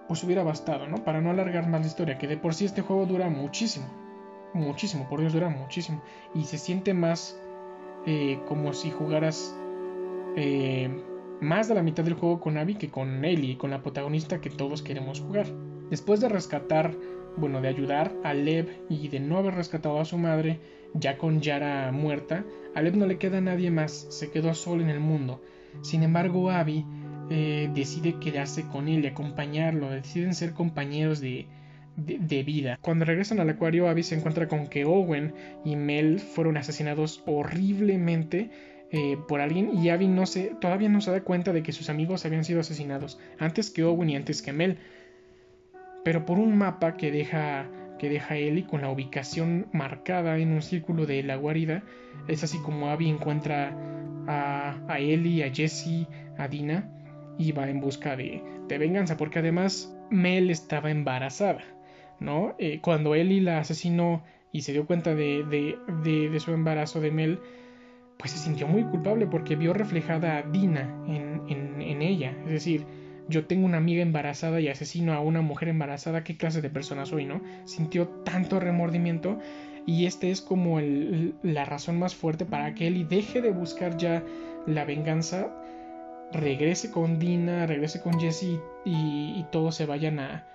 pues 0.08 0.24
hubiera 0.24 0.42
bastado, 0.42 0.88
¿no? 0.88 1.04
Para 1.04 1.20
no 1.20 1.30
alargar 1.30 1.68
más 1.68 1.82
la 1.82 1.86
historia, 1.86 2.18
que 2.18 2.26
de 2.26 2.38
por 2.38 2.54
sí 2.54 2.64
este 2.64 2.80
juego 2.80 3.04
dura 3.04 3.28
muchísimo, 3.28 3.86
muchísimo, 4.54 5.08
por 5.08 5.20
Dios 5.20 5.34
dura 5.34 5.50
muchísimo, 5.50 6.02
y 6.34 6.44
se 6.44 6.56
siente 6.56 6.94
más 6.94 7.38
eh, 8.10 8.40
como 8.48 8.72
si 8.72 8.90
jugaras 8.90 9.54
eh, 10.34 10.88
más 11.42 11.68
de 11.68 11.74
la 11.74 11.82
mitad 11.82 12.04
del 12.04 12.14
juego 12.14 12.40
con 12.40 12.56
Abby 12.56 12.76
que 12.76 12.88
con 12.88 13.22
Ellie, 13.22 13.58
con 13.58 13.68
la 13.68 13.82
protagonista 13.82 14.40
que 14.40 14.48
todos 14.48 14.80
queremos 14.80 15.20
jugar. 15.20 15.44
Después 15.90 16.18
de 16.20 16.30
rescatar 16.30 16.94
bueno, 17.36 17.60
de 17.60 17.68
ayudar 17.68 18.14
a 18.24 18.32
Lev 18.32 18.66
y 18.88 19.08
de 19.08 19.20
no 19.20 19.36
haber 19.36 19.56
rescatado 19.56 20.00
a 20.00 20.06
su 20.06 20.16
madre, 20.16 20.58
ya 20.94 21.18
con 21.18 21.42
Yara 21.42 21.92
muerta, 21.92 22.46
a 22.74 22.80
Lev 22.80 22.96
no 22.96 23.04
le 23.04 23.18
queda 23.18 23.42
nadie 23.42 23.70
más, 23.70 24.06
se 24.08 24.30
quedó 24.30 24.54
solo 24.54 24.82
en 24.82 24.88
el 24.88 25.00
mundo. 25.00 25.42
Sin 25.82 26.02
embargo, 26.02 26.50
Abby 26.50 26.86
eh, 27.28 27.70
decide 27.74 28.18
quedarse 28.18 28.66
con 28.68 28.88
él 28.88 29.06
acompañarlo, 29.06 29.90
deciden 29.90 30.34
ser 30.34 30.54
compañeros 30.54 31.20
de, 31.20 31.46
de, 31.98 32.42
vida. 32.42 32.78
Cuando 32.80 33.04
regresan 33.04 33.40
al 33.40 33.50
acuario, 33.50 33.88
Abby 33.88 34.02
se 34.02 34.14
encuentra 34.14 34.46
con 34.48 34.68
que 34.68 34.84
Owen 34.84 35.34
y 35.64 35.76
Mel 35.76 36.20
fueron 36.20 36.56
asesinados 36.56 37.22
horriblemente 37.26 38.50
eh, 38.90 39.18
por 39.26 39.40
alguien 39.40 39.76
y 39.76 39.90
Abby 39.90 40.06
no 40.06 40.24
se, 40.24 40.54
todavía 40.60 40.88
no 40.88 41.00
se 41.00 41.10
da 41.10 41.22
cuenta 41.22 41.52
de 41.52 41.62
que 41.62 41.72
sus 41.72 41.90
amigos 41.90 42.24
habían 42.24 42.44
sido 42.44 42.60
asesinados 42.60 43.18
antes 43.38 43.70
que 43.70 43.84
Owen 43.84 44.08
y 44.08 44.16
antes 44.16 44.40
que 44.40 44.54
Mel 44.54 44.78
pero 46.04 46.24
por 46.24 46.38
un 46.38 46.56
mapa 46.56 46.96
que 46.96 47.10
deja 47.10 47.66
que 47.98 48.08
deja 48.08 48.36
Ellie 48.36 48.64
con 48.64 48.80
la 48.80 48.90
ubicación 48.90 49.66
marcada 49.72 50.38
en 50.38 50.52
un 50.52 50.62
círculo 50.62 51.04
de 51.04 51.22
la 51.22 51.36
guarida. 51.36 51.82
Es 52.28 52.44
así 52.44 52.58
como 52.58 52.90
Abby 52.90 53.08
encuentra 53.08 53.76
a, 54.26 54.78
a 54.88 54.98
Ellie, 55.00 55.44
a 55.44 55.52
Jessie, 55.52 56.06
a 56.38 56.46
Dina 56.48 56.88
y 57.38 57.52
va 57.52 57.68
en 57.68 57.80
busca 57.80 58.16
de, 58.16 58.42
de 58.68 58.78
venganza, 58.78 59.16
porque 59.16 59.40
además 59.40 59.94
Mel 60.10 60.50
estaba 60.50 60.90
embarazada, 60.90 61.62
¿no? 62.20 62.54
Eh, 62.58 62.80
cuando 62.82 63.14
Ellie 63.14 63.40
la 63.40 63.58
asesinó 63.58 64.22
y 64.52 64.62
se 64.62 64.72
dio 64.72 64.86
cuenta 64.86 65.14
de, 65.14 65.44
de, 65.44 66.28
de, 66.30 66.40
su 66.40 66.52
embarazo 66.52 67.00
de 67.00 67.10
Mel, 67.10 67.38
pues 68.18 68.32
se 68.32 68.38
sintió 68.38 68.66
muy 68.66 68.82
culpable 68.84 69.26
porque 69.26 69.56
vio 69.56 69.72
reflejada 69.72 70.38
a 70.38 70.42
Dina 70.42 70.82
en, 71.06 71.42
en, 71.80 72.02
ella, 72.02 72.34
es 72.44 72.50
decir, 72.50 72.86
yo 73.28 73.46
tengo 73.46 73.66
una 73.66 73.76
amiga 73.76 74.02
embarazada 74.02 74.60
y 74.60 74.68
asesino 74.68 75.12
a 75.12 75.20
una 75.20 75.42
mujer 75.42 75.68
embarazada, 75.68 76.24
¿qué 76.24 76.36
clase 76.36 76.62
de 76.62 76.70
persona 76.70 77.04
soy, 77.06 77.26
no? 77.26 77.42
Sintió 77.64 78.08
tanto 78.08 78.58
remordimiento 78.58 79.38
y 79.86 80.06
este 80.06 80.30
es 80.30 80.40
como 80.40 80.80
la 80.80 81.64
razón 81.64 81.98
más 81.98 82.14
fuerte 82.14 82.44
para 82.44 82.74
que 82.74 82.86
Ellie 82.86 83.04
deje 83.04 83.40
de 83.40 83.50
buscar 83.50 83.96
ya 83.96 84.22
la 84.66 84.84
venganza, 84.84 85.50
regrese 86.32 86.90
con 86.90 87.18
Dina, 87.18 87.66
regrese 87.66 88.00
con 88.02 88.20
Jesse 88.20 88.60
y, 88.84 89.44
todos 89.50 89.74
se 89.74 89.86
vayan 89.86 90.18
a, 90.20 90.46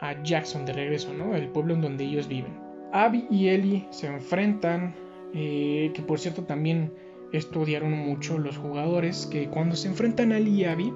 a, 0.00 0.22
Jackson 0.22 0.66
de 0.66 0.72
regreso, 0.72 1.12
¿no? 1.12 1.34
El 1.34 1.48
pueblo 1.48 1.74
en 1.74 1.82
donde 1.82 2.04
ellos 2.04 2.28
viven. 2.28 2.58
Abby 2.92 3.26
y 3.30 3.48
Ellie 3.48 3.86
se 3.90 4.06
enfrentan, 4.06 4.94
eh, 5.34 5.92
que 5.94 6.02
por 6.02 6.18
cierto 6.18 6.44
también 6.44 6.92
estudiaron 7.32 7.92
mucho 7.92 8.38
los 8.38 8.56
jugadores, 8.56 9.26
que 9.26 9.48
cuando 9.48 9.76
se 9.76 9.88
enfrentan 9.88 10.32
a 10.32 10.38
Ellie 10.38 10.62
y 10.62 10.64
Abby, 10.64 10.92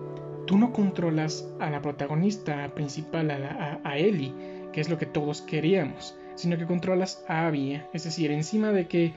tú 0.46 0.58
no 0.58 0.72
controlas 0.72 1.48
a 1.60 1.70
la 1.70 1.80
protagonista 1.80 2.74
principal, 2.74 3.30
a, 3.30 3.80
a, 3.84 3.98
Ellie, 3.98 4.34
que 4.72 4.80
es 4.80 4.88
lo 4.88 4.98
que 4.98 5.06
todos 5.06 5.42
queríamos, 5.42 6.16
sino 6.34 6.58
que 6.58 6.66
controlas 6.66 7.24
a 7.28 7.46
Abby. 7.46 7.80
Es 7.92 8.04
decir, 8.04 8.30
encima 8.32 8.72
de 8.72 8.86
que 8.88 9.12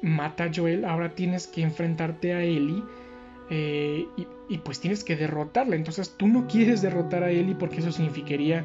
mata 0.00 0.44
a 0.44 0.50
Joel, 0.54 0.84
ahora 0.84 1.14
tienes 1.14 1.46
que 1.46 1.62
enfrentarte 1.62 2.34
a 2.34 2.42
Ellie 2.42 2.82
eh, 3.50 4.06
y, 4.48 4.58
pues 4.58 4.80
tienes 4.80 5.04
que 5.04 5.16
derrotarla. 5.16 5.76
Entonces 5.76 6.14
tú 6.16 6.26
no 6.26 6.46
quieres 6.46 6.82
derrotar 6.82 7.22
a 7.22 7.30
Ellie 7.30 7.54
porque 7.54 7.78
eso 7.78 7.92
significaría 7.92 8.64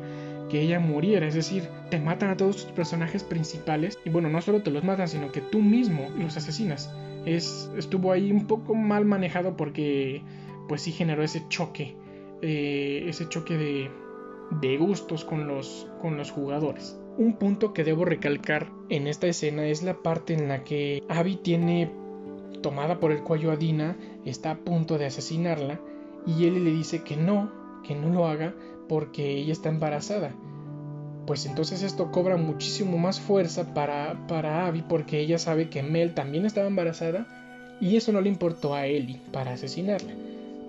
que 0.50 0.62
ella 0.62 0.80
muriera. 0.80 1.28
Es 1.28 1.34
decir, 1.34 1.68
te 1.90 2.00
matan 2.00 2.30
a 2.30 2.38
todos 2.38 2.64
tus 2.64 2.72
personajes 2.74 3.24
principales 3.24 4.00
y 4.06 4.10
bueno, 4.10 4.30
no 4.30 4.42
solo 4.42 4.62
te 4.64 4.72
los 4.72 4.84
matan, 4.84 5.08
sino 5.08 5.32
que 5.32 5.42
tú 5.42 5.62
mismo 5.62 6.10
los 6.18 6.38
asesinas. 6.38 6.94
Es, 7.26 7.72
estuvo 7.78 8.12
ahí 8.12 8.32
un 8.32 8.48
poco 8.48 8.76
mal 8.76 9.06
manejado 9.06 9.58
porque 9.58 10.22
pues 10.68 10.82
sí 10.82 10.92
generó 10.92 11.24
ese 11.24 11.44
choque 11.50 11.96
eh, 12.42 13.06
ese 13.08 13.28
choque 13.28 13.58
de, 13.58 13.90
de 14.62 14.78
gustos 14.78 15.26
con 15.26 15.48
los, 15.48 15.88
con 16.02 16.18
los 16.18 16.30
jugadores. 16.30 17.00
Un 17.18 17.34
punto 17.34 17.74
que 17.74 17.84
debo 17.84 18.06
recalcar 18.06 18.72
en 18.90 19.08
esta 19.08 19.26
escena 19.26 19.66
es 19.66 19.82
la 19.82 19.96
parte 20.04 20.36
en 20.36 20.48
la 20.48 20.64
que 20.64 21.02
Abby 21.10 21.38
tiene 21.38 21.92
tomada 22.62 23.00
por 23.00 23.12
el 23.12 23.24
cuello 23.24 23.52
a 23.52 23.56
Dina, 23.56 23.98
está 24.24 24.52
a 24.52 24.58
punto 24.58 25.00
de 25.00 25.08
asesinarla 25.08 25.80
y 26.28 26.46
él 26.46 26.64
le 26.64 26.72
dice 26.72 27.04
que 27.04 27.18
no, 27.18 27.52
que 27.84 27.96
no 27.96 28.10
lo 28.10 28.28
haga 28.28 28.54
porque 28.88 29.32
ella 29.32 29.54
está 29.54 29.70
embarazada. 29.70 30.32
Pues 31.26 31.46
entonces 31.46 31.84
esto 31.84 32.12
cobra 32.12 32.38
muchísimo 32.38 32.98
más 32.98 33.20
fuerza 33.20 33.74
para, 33.74 34.26
para 34.28 34.66
Abby 34.66 34.84
porque 34.88 35.20
ella 35.20 35.38
sabe 35.38 35.70
que 35.70 35.84
Mel 35.84 36.14
también 36.14 36.46
estaba 36.46 36.68
embarazada 36.68 37.28
y 37.82 37.98
eso 37.98 38.12
no 38.12 38.22
le 38.22 38.30
importó 38.30 38.74
a 38.74 38.86
Ellie 38.86 39.22
para 39.32 39.52
asesinarla. 39.52 40.14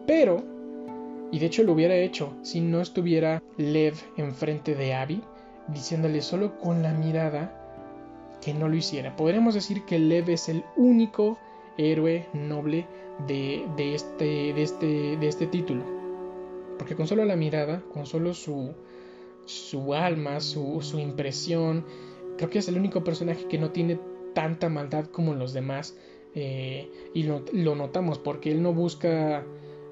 Pero 0.07 0.43
y 1.31 1.39
de 1.39 1.47
hecho 1.47 1.63
lo 1.63 1.73
hubiera 1.73 1.97
hecho 1.97 2.33
si 2.43 2.61
no 2.61 2.81
estuviera 2.81 3.43
Lev 3.57 3.95
enfrente 4.17 4.75
de 4.75 4.95
Abby, 4.95 5.23
diciéndole 5.69 6.23
solo 6.23 6.59
con 6.59 6.83
la 6.83 6.93
mirada 6.93 7.55
que 8.41 8.55
no 8.55 8.69
lo 8.69 8.77
hiciera. 8.77 9.15
Podríamos 9.17 9.55
decir 9.55 9.85
que 9.85 9.99
Lev 9.99 10.31
es 10.31 10.49
el 10.49 10.65
único 10.77 11.39
héroe 11.77 12.27
noble 12.33 12.87
de, 13.27 13.67
este, 13.95 14.53
de, 14.55 14.63
este, 14.63 15.17
de 15.17 15.29
este 15.29 15.47
título. 15.47 15.98
Porque 16.79 16.95
con 16.95 17.07
solo 17.07 17.25
la 17.25 17.37
mirada, 17.37 17.83
con 17.93 18.07
solo 18.07 18.35
su, 18.35 18.75
su 19.45 19.95
alma, 19.95 20.41
su, 20.41 20.81
su 20.81 20.99
impresión, 20.99 21.85
creo 22.37 22.51
que 22.51 22.61
es 22.61 22.69
el 22.69 22.77
único 22.77 23.05
personaje 23.05 23.47
que 23.49 23.59
no 23.59 23.71
tiene 23.71 23.99
tanta 24.35 24.69
maldad 24.69 25.07
como 25.07 25.35
los 25.35 25.53
demás. 25.53 25.97
Eh, 26.35 26.91
y 27.15 27.25
lo, 27.25 27.45
lo, 27.53 27.75
notamos 27.75 28.19
porque 28.19 28.53
él 28.53 28.63
no 28.63 28.73
busca 28.73 29.45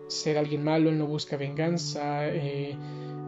ser 0.08 0.38
alguien 0.38 0.62
malo, 0.62 0.90
él 0.90 0.98
no 0.98 1.06
busca 1.06 1.36
venganza, 1.36 2.28
eh, 2.28 2.76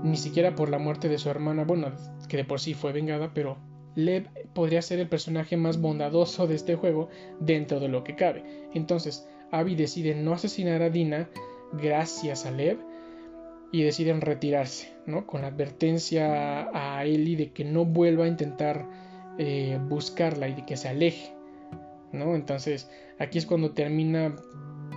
ni 0.05 0.16
siquiera 0.16 0.55
por 0.55 0.68
la 0.68 0.79
muerte 0.79 1.09
de 1.09 1.18
su 1.18 1.29
hermana, 1.29 1.64
bueno, 1.64 1.92
que 2.29 2.37
de 2.37 2.44
por 2.44 2.61
sí 2.61 2.75
fue 2.75 2.92
vengada, 2.92 3.33
pero 3.35 3.59
Lev 3.94 4.29
podría 4.55 4.83
ser 4.83 5.01
el 5.01 5.09
personaje 5.09 5.57
más 5.57 5.81
bondadoso 5.81 6.47
de 6.47 6.55
este 6.55 6.77
juego 6.77 7.09
dentro 7.40 7.81
de 7.81 7.88
lo 7.88 8.05
que 8.05 8.14
cabe. 8.14 8.44
Entonces, 8.75 9.27
Abby 9.51 9.75
decide 9.75 10.14
no 10.14 10.35
asesinar 10.35 10.83
a 10.83 10.90
Dina 10.90 11.29
gracias 11.73 12.47
a 12.47 12.51
Lev 12.51 12.79
y 13.71 13.83
deciden 13.83 14.21
retirarse, 14.21 14.93
¿no? 15.07 15.27
Con 15.27 15.43
la 15.43 15.49
advertencia 15.49 16.69
a 16.73 17.05
Ellie 17.05 17.37
de 17.37 17.53
que 17.53 17.65
no 17.65 17.85
vuelva 17.85 18.25
a 18.25 18.29
intentar 18.29 18.87
eh, 19.39 19.79
buscarla 19.89 20.49
y 20.49 20.55
de 20.55 20.65
que 20.65 20.77
se 20.77 20.89
aleje, 20.89 21.33
¿no? 22.13 22.35
Entonces, 22.35 22.91
aquí 23.19 23.39
es 23.39 23.47
cuando 23.47 23.73
termina 23.73 24.35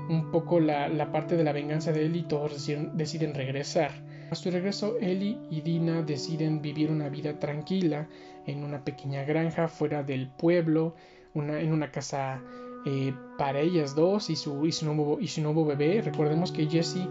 un 0.10 0.32
poco 0.32 0.60
la, 0.60 1.12
parte 1.12 1.38
de 1.38 1.44
la 1.44 1.52
venganza 1.52 1.92
de 1.92 2.06
Ellie 2.06 2.22
y 2.22 2.24
todos 2.24 2.68
deciden, 2.94 3.34
regresar. 3.34 3.92
A 4.30 4.36
su 4.36 4.50
regreso, 4.50 4.98
Ellie 5.02 5.38
y 5.50 5.62
Dina 5.62 6.02
deciden 6.02 6.62
vivir 6.62 6.90
una 6.90 7.10
vida 7.10 7.38
tranquila 7.40 8.08
en 8.48 8.64
una 8.64 8.84
pequeña 8.84 9.24
granja 9.26 9.68
fuera 9.68 10.04
del 10.04 10.30
pueblo, 10.30 10.96
una, 11.34 11.60
en 11.60 11.74
una 11.74 11.92
casa 11.92 12.42
eh, 12.86 13.14
para 13.38 13.60
ellas 13.60 13.94
dos 13.94 14.30
y 14.30 14.36
su, 14.36 14.66
y 14.66 14.72
su, 14.72 14.86
nuevo, 14.86 15.20
y 15.20 15.28
su 15.28 15.42
nuevo 15.42 15.66
bebé. 15.66 16.02
Recordemos 16.02 16.52
que 16.52 16.66
Jesse, 16.68 17.08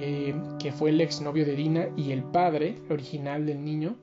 eh, 0.00 0.34
que 0.58 0.72
fue 0.72 0.90
el 0.90 1.00
exnovio 1.00 1.44
de 1.44 1.56
Dina 1.56 1.88
y 1.96 2.12
el 2.12 2.22
padre 2.22 2.76
original 2.88 3.46
del 3.46 3.64
niño, 3.64 3.96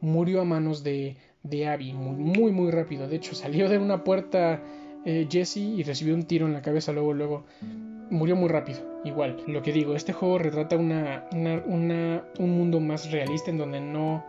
murió 0.00 0.42
a 0.42 0.44
manos 0.44 0.82
de, 0.84 1.16
de 1.42 1.66
Abby 1.68 1.92
muy, 1.92 2.16
muy, 2.16 2.52
muy 2.52 2.70
rápido. 2.70 3.08
De 3.08 3.16
hecho, 3.16 3.34
salió 3.34 3.68
de 3.68 3.78
una 3.78 4.04
puerta 4.04 4.62
eh, 5.04 5.26
Jesse 5.30 5.56
y 5.58 5.82
recibió 5.82 6.14
un 6.14 6.24
tiro 6.24 6.46
en 6.46 6.52
la 6.52 6.62
cabeza 6.62 6.92
luego, 6.92 7.12
luego. 7.14 7.44
Murió 8.10 8.36
muy 8.36 8.48
rápido, 8.48 9.00
igual. 9.04 9.42
Lo 9.46 9.62
que 9.62 9.72
digo, 9.72 9.96
este 9.96 10.12
juego 10.12 10.38
retrata 10.38 10.76
una, 10.76 11.28
una, 11.32 12.24
un 12.38 12.50
mundo 12.50 12.78
más 12.78 13.10
realista 13.10 13.50
en 13.50 13.58
donde 13.58 13.80
no 13.80 14.24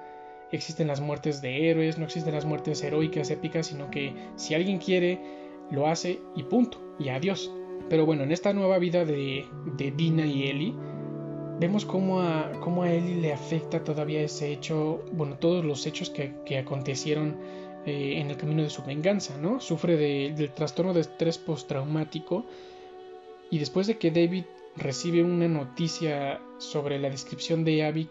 existen 0.51 0.87
las 0.87 1.01
muertes 1.01 1.41
de 1.41 1.69
héroes, 1.69 1.97
no 1.97 2.05
existen 2.05 2.33
las 2.33 2.45
muertes 2.45 2.81
heroicas, 2.81 3.29
épicas, 3.29 3.67
sino 3.67 3.89
que 3.91 4.13
si 4.35 4.53
alguien 4.53 4.77
quiere, 4.77 5.19
lo 5.69 5.87
hace 5.87 6.21
y 6.35 6.43
punto, 6.43 6.79
y 6.99 7.09
adiós. 7.09 7.51
Pero 7.89 8.05
bueno, 8.05 8.23
en 8.23 8.31
esta 8.31 8.53
nueva 8.53 8.77
vida 8.77 9.03
de, 9.03 9.45
de 9.77 9.91
Dina 9.91 10.25
y 10.25 10.43
Ellie, 10.47 10.75
vemos 11.59 11.85
cómo 11.85 12.21
a, 12.21 12.51
cómo 12.59 12.83
a 12.83 12.91
Ellie 12.91 13.21
le 13.21 13.33
afecta 13.33 13.83
todavía 13.83 14.21
ese 14.21 14.51
hecho, 14.51 15.03
bueno, 15.11 15.37
todos 15.37 15.63
los 15.63 15.85
hechos 15.85 16.09
que, 16.09 16.33
que 16.45 16.57
acontecieron 16.57 17.37
eh, 17.85 18.19
en 18.19 18.29
el 18.29 18.37
camino 18.37 18.63
de 18.63 18.69
su 18.69 18.83
venganza, 18.83 19.37
¿no? 19.37 19.59
Sufre 19.59 19.97
del 19.97 20.51
trastorno 20.51 20.93
de 20.93 21.01
estrés 21.01 21.37
postraumático 21.37 22.45
y 23.49 23.59
después 23.59 23.87
de 23.87 23.97
que 23.97 24.09
David 24.09 24.45
recibe 24.75 25.21
una 25.21 25.47
noticia 25.47 26.41
sobre 26.57 26.97
la 26.97 27.09
descripción 27.09 27.63
de 27.63 27.83
Abby 27.83 28.09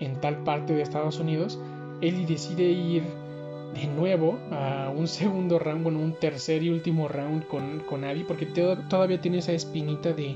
en 0.00 0.20
tal 0.20 0.42
parte 0.42 0.72
de 0.72 0.82
Estados 0.82 1.20
Unidos, 1.20 1.60
Ellie 2.00 2.26
decide 2.26 2.64
ir 2.64 3.02
de 3.74 3.86
nuevo 3.86 4.38
a 4.50 4.90
un 4.94 5.06
segundo 5.08 5.58
round, 5.58 5.82
bueno, 5.82 5.98
un 6.00 6.14
tercer 6.14 6.62
y 6.62 6.70
último 6.70 7.06
round 7.06 7.46
con, 7.46 7.80
con 7.80 8.04
Abby, 8.04 8.24
porque 8.24 8.46
todavía 8.46 9.20
tiene 9.20 9.38
esa 9.38 9.52
espinita 9.52 10.12
de, 10.12 10.34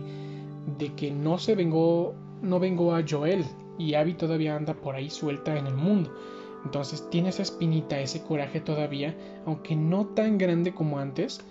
de 0.78 0.94
que 0.94 1.10
no 1.10 1.38
se 1.38 1.54
vengó, 1.54 2.14
no 2.42 2.60
vengó 2.60 2.94
a 2.94 3.04
Joel 3.08 3.44
y 3.78 3.94
Abby 3.94 4.14
todavía 4.14 4.56
anda 4.56 4.74
por 4.74 4.94
ahí 4.94 5.10
suelta 5.10 5.56
en 5.56 5.66
el 5.66 5.74
mundo. 5.74 6.14
Entonces 6.64 7.08
tiene 7.10 7.28
esa 7.28 7.42
espinita, 7.42 8.00
ese 8.00 8.22
coraje 8.22 8.60
todavía, 8.60 9.14
aunque 9.44 9.76
no 9.76 10.06
tan 10.06 10.38
grande 10.38 10.72
como 10.72 10.98
antes, 10.98 11.44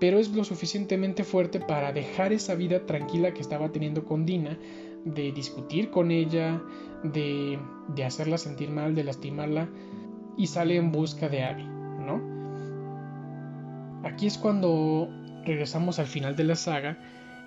pero 0.00 0.18
es 0.18 0.30
lo 0.30 0.44
suficientemente 0.44 1.24
fuerte 1.24 1.60
para 1.60 1.92
dejar 1.92 2.32
esa 2.32 2.54
vida 2.54 2.86
tranquila 2.86 3.32
que 3.32 3.40
estaba 3.40 3.70
teniendo 3.70 4.04
con 4.04 4.24
Dina, 4.26 4.58
de 5.04 5.32
discutir 5.32 5.90
con 5.90 6.10
ella, 6.10 6.62
de, 7.02 7.58
de 7.94 8.04
hacerla 8.04 8.38
sentir 8.38 8.70
mal, 8.70 8.94
de 8.94 9.04
lastimarla, 9.04 9.68
y 10.36 10.46
sale 10.46 10.76
en 10.76 10.92
busca 10.92 11.28
de 11.28 11.44
Abby, 11.44 11.64
¿no? 11.64 12.36
Aquí 14.04 14.26
es 14.26 14.38
cuando 14.38 15.08
regresamos 15.44 15.98
al 15.98 16.06
final 16.06 16.36
de 16.36 16.44
la 16.44 16.56
saga, 16.56 16.98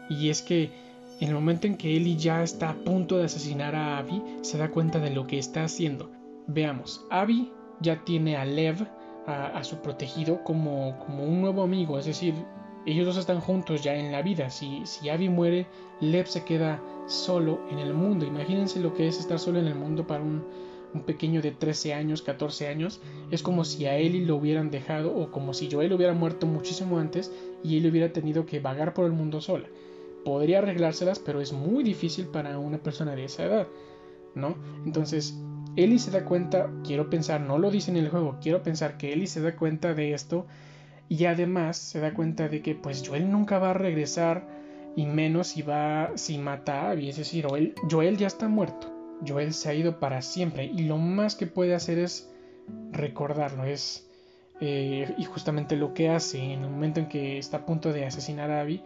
y 0.09 0.29
es 0.29 0.41
que 0.41 0.71
en 1.19 1.29
el 1.29 1.35
momento 1.35 1.67
en 1.67 1.75
que 1.75 1.95
Ellie 1.95 2.15
ya 2.15 2.43
está 2.43 2.69
a 2.69 2.75
punto 2.75 3.17
de 3.17 3.25
asesinar 3.25 3.75
a 3.75 3.97
Abby, 3.97 4.23
se 4.41 4.57
da 4.57 4.71
cuenta 4.71 4.99
de 4.99 5.09
lo 5.09 5.27
que 5.27 5.37
está 5.37 5.63
haciendo. 5.63 6.11
Veamos, 6.47 7.05
Abby 7.09 7.51
ya 7.81 8.03
tiene 8.05 8.37
a 8.37 8.45
Lev, 8.45 8.87
a, 9.27 9.63
su 9.63 9.77
protegido, 9.77 10.43
como, 10.43 10.97
como, 11.05 11.23
un 11.23 11.41
nuevo 11.41 11.61
amigo, 11.61 11.99
es 11.99 12.05
decir, 12.05 12.33
ellos 12.87 13.05
dos 13.05 13.17
están 13.17 13.41
juntos 13.41 13.83
ya 13.83 13.93
en 13.93 14.11
la 14.11 14.23
vida. 14.23 14.49
Si, 14.49 14.81
si 14.85 15.09
Abby 15.09 15.29
muere, 15.29 15.67
Lev 16.01 16.25
se 16.25 16.43
queda 16.43 16.81
solo 17.05 17.59
en 17.69 17.77
el 17.79 17.93
mundo. 17.93 18.25
Imagínense 18.25 18.79
lo 18.79 18.93
que 18.93 19.07
es 19.07 19.19
estar 19.19 19.37
solo 19.37 19.59
en 19.59 19.67
el 19.67 19.75
mundo 19.75 20.07
para 20.07 20.23
un, 20.23 20.43
un 20.93 21.01
pequeño 21.01 21.41
de 21.41 21.51
13 21.51 21.93
años, 21.93 22.21
14 22.21 22.67
años. 22.67 23.01
Es 23.29 23.43
como 23.43 23.65
si 23.65 23.85
a 23.85 23.97
Ellie 23.97 24.25
lo 24.25 24.37
hubieran 24.37 24.71
dejado 24.71 25.15
o 25.15 25.29
como 25.31 25.53
si 25.53 25.69
Joel 25.69 25.93
hubiera 25.93 26.13
muerto 26.13 26.47
muchísimo 26.47 26.97
antes 26.97 27.31
y 27.63 27.77
él 27.77 27.87
hubiera 27.87 28.11
tenido 28.11 28.45
que 28.45 28.59
vagar 28.59 28.93
por 28.93 29.05
el 29.05 29.11
mundo 29.11 29.41
sola. 29.41 29.67
Podría 30.25 30.59
arreglárselas, 30.59 31.19
pero 31.19 31.41
es 31.41 31.53
muy 31.53 31.83
difícil 31.83 32.27
para 32.27 32.57
una 32.59 32.77
persona 32.77 33.15
de 33.15 33.25
esa 33.25 33.45
edad, 33.45 33.67
¿no? 34.35 34.55
Entonces, 34.85 35.39
Ellie 35.75 35.99
se 35.99 36.11
da 36.11 36.25
cuenta, 36.25 36.69
quiero 36.83 37.09
pensar, 37.09 37.41
no 37.41 37.57
lo 37.57 37.71
dice 37.71 37.91
en 37.91 37.97
el 37.97 38.09
juego, 38.09 38.37
quiero 38.41 38.63
pensar 38.63 38.97
que 38.97 39.13
Ellie 39.13 39.27
se 39.27 39.41
da 39.41 39.55
cuenta 39.55 39.93
de 39.93 40.13
esto 40.13 40.45
y 41.07 41.25
además 41.25 41.77
se 41.77 41.99
da 41.99 42.13
cuenta 42.13 42.49
de 42.49 42.61
que 42.61 42.75
pues 42.75 43.03
Joel 43.07 43.31
nunca 43.31 43.59
va 43.59 43.71
a 43.71 43.73
regresar 43.73 44.47
y 44.95 45.05
menos 45.05 45.47
si 45.47 45.61
va 45.61 46.11
si 46.15 46.37
mata 46.37 46.81
a 46.81 46.91
Abby, 46.91 47.09
es 47.09 47.17
decir, 47.17 47.45
Joel, 47.47 47.75
Joel 47.89 48.17
ya 48.17 48.27
está 48.27 48.47
muerto. 48.47 48.87
Joel 49.27 49.53
se 49.53 49.69
ha 49.69 49.73
ido 49.73 49.99
para 49.99 50.21
siempre 50.21 50.65
y 50.65 50.83
lo 50.83 50.97
más 50.97 51.35
que 51.35 51.47
puede 51.47 51.75
hacer 51.75 51.99
es 51.99 52.29
recordarlo, 52.91 53.65
es 53.65 54.09
eh, 54.61 55.13
y 55.17 55.23
justamente 55.23 55.75
lo 55.77 55.93
que 55.93 56.09
hace 56.09 56.39
en 56.39 56.63
el 56.63 56.69
momento 56.69 56.99
en 56.99 57.07
que 57.07 57.37
está 57.37 57.57
a 57.57 57.65
punto 57.65 57.93
de 57.93 58.05
asesinar 58.05 58.51
a 58.51 58.61
Abby, 58.61 58.81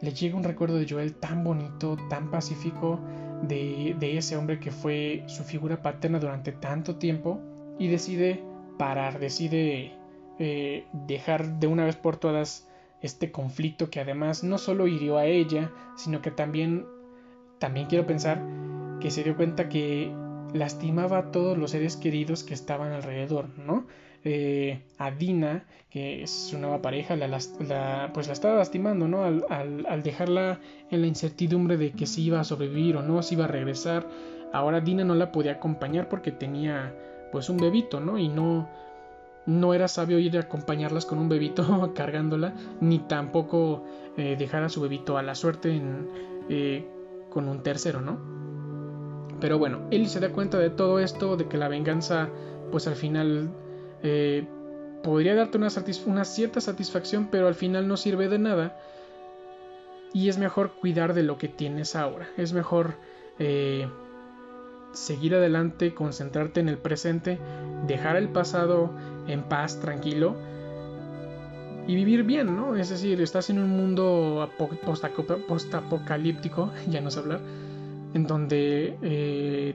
le 0.00 0.12
llega 0.12 0.36
un 0.36 0.44
recuerdo 0.44 0.76
de 0.76 0.86
Joel 0.88 1.14
tan 1.14 1.44
bonito, 1.44 1.96
tan 2.08 2.30
pacífico, 2.30 3.00
de, 3.42 3.96
ese 4.16 4.36
hombre 4.36 4.58
que 4.58 4.70
fue 4.70 5.24
su 5.26 5.44
figura 5.44 5.82
paterna 5.82 6.18
durante 6.18 6.52
tanto 6.52 6.96
tiempo, 6.96 7.40
y 7.78 7.88
decide 7.88 8.42
parar, 8.78 9.18
decide 9.18 9.92
eh, 10.38 10.86
dejar 10.92 11.58
de 11.58 11.66
una 11.66 11.84
vez 11.84 11.96
por 11.96 12.16
todas 12.16 12.68
este 13.02 13.30
conflicto 13.30 13.90
que 13.90 14.00
además 14.00 14.44
no 14.44 14.58
solo 14.58 14.86
hirió 14.86 15.18
a 15.18 15.26
ella, 15.26 15.70
sino 15.96 16.22
que 16.22 16.30
también, 16.30 16.86
también 17.58 17.86
quiero 17.86 18.06
pensar 18.06 18.40
que 19.00 19.10
se 19.10 19.22
dio 19.22 19.36
cuenta 19.36 19.68
que 19.68 20.10
lastimaba 20.54 21.18
a 21.18 21.30
todos 21.30 21.58
los 21.58 21.72
seres 21.72 21.96
queridos 21.96 22.44
que 22.44 22.54
estaban 22.54 22.92
alrededor, 22.92 23.50
¿no? 23.58 23.86
Eh, 24.26 24.80
a 24.98 25.10
Dina, 25.10 25.64
que 25.90 26.22
es 26.22 26.30
su 26.30 26.58
nueva 26.58 26.80
pareja, 26.80 27.14
la, 27.14 27.28
pues 28.14 28.26
la 28.26 28.32
estaba 28.32 28.56
lastimando, 28.56 29.06
¿no? 29.06 29.22
Al, 29.22 29.44
al, 29.86 30.02
dejarla 30.02 30.60
en 30.90 31.02
la 31.02 31.06
incertidumbre 31.06 31.76
de 31.76 31.92
que 31.92 32.06
si 32.06 32.24
iba 32.24 32.40
a 32.40 32.44
sobrevivir 32.44 32.96
o 32.96 33.02
no, 33.02 33.22
si 33.22 33.34
iba 33.34 33.44
a 33.44 33.48
regresar. 33.48 34.08
Ahora 34.52 34.80
Dina 34.80 35.04
no 35.04 35.14
la 35.14 35.30
podía 35.30 35.52
acompañar 35.52 36.08
porque 36.08 36.32
tenía 36.32 36.94
pues 37.32 37.50
un 37.50 37.58
bebito, 37.58 38.00
¿no? 38.00 38.18
Y 38.18 38.28
no, 38.28 38.68
no 39.46 39.74
era 39.74 39.88
sabio 39.88 40.18
ir 40.18 40.36
a 40.38 40.40
acompañarlas 40.40 41.04
con 41.04 41.18
un 41.18 41.28
bebito 41.28 41.92
cargándola, 41.94 42.54
ni 42.80 43.00
tampoco 43.00 43.84
eh, 44.16 44.36
dejar 44.38 44.62
a 44.62 44.68
su 44.70 44.80
bebito 44.80 45.18
a 45.18 45.22
la 45.22 45.34
suerte 45.34 45.80
eh, 46.48 46.88
con 47.28 47.48
un 47.48 47.62
tercero, 47.62 48.00
¿no? 48.00 48.18
Pero 49.38 49.58
bueno, 49.58 49.86
él 49.90 50.08
se 50.08 50.20
da 50.20 50.30
cuenta 50.30 50.58
de 50.58 50.70
todo 50.70 50.98
esto, 50.98 51.36
de 51.36 51.46
que 51.46 51.58
la 51.58 51.68
venganza, 51.68 52.30
pues 52.70 52.86
al 52.86 52.94
final 52.94 53.50
eh, 54.04 54.46
podría 55.02 55.34
darte 55.34 55.58
una, 55.58 55.70
cierta 56.24 56.60
satisfacción, 56.60 57.28
pero 57.30 57.48
al 57.48 57.54
final 57.54 57.88
no 57.88 57.96
sirve 57.96 58.28
de 58.28 58.38
nada. 58.38 58.78
Y 60.12 60.28
es 60.28 60.38
mejor 60.38 60.74
cuidar 60.80 61.14
de 61.14 61.24
lo 61.24 61.38
que 61.38 61.48
tienes 61.48 61.96
ahora. 61.96 62.28
Es 62.36 62.52
mejor 62.52 62.94
eh, 63.38 63.88
seguir 64.92 65.34
adelante, 65.34 65.94
concentrarte 65.94 66.60
en 66.60 66.68
el 66.68 66.78
presente, 66.78 67.38
dejar 67.86 68.16
el 68.16 68.28
pasado 68.28 68.90
en 69.26 69.42
paz, 69.42 69.80
tranquilo. 69.80 70.36
Y 71.86 71.96
vivir 71.96 72.22
bien, 72.22 72.54
¿no? 72.54 72.76
Es 72.76 72.90
decir, 72.90 73.20
estás 73.20 73.50
en 73.50 73.58
un 73.58 73.70
mundo 73.70 74.48
post-apocalíptico, 75.48 76.70
ya 76.88 77.00
no 77.00 77.10
sé 77.10 77.20
hablar, 77.20 77.40
en 78.12 78.26
donde 78.26 78.98
eh, 79.02 79.74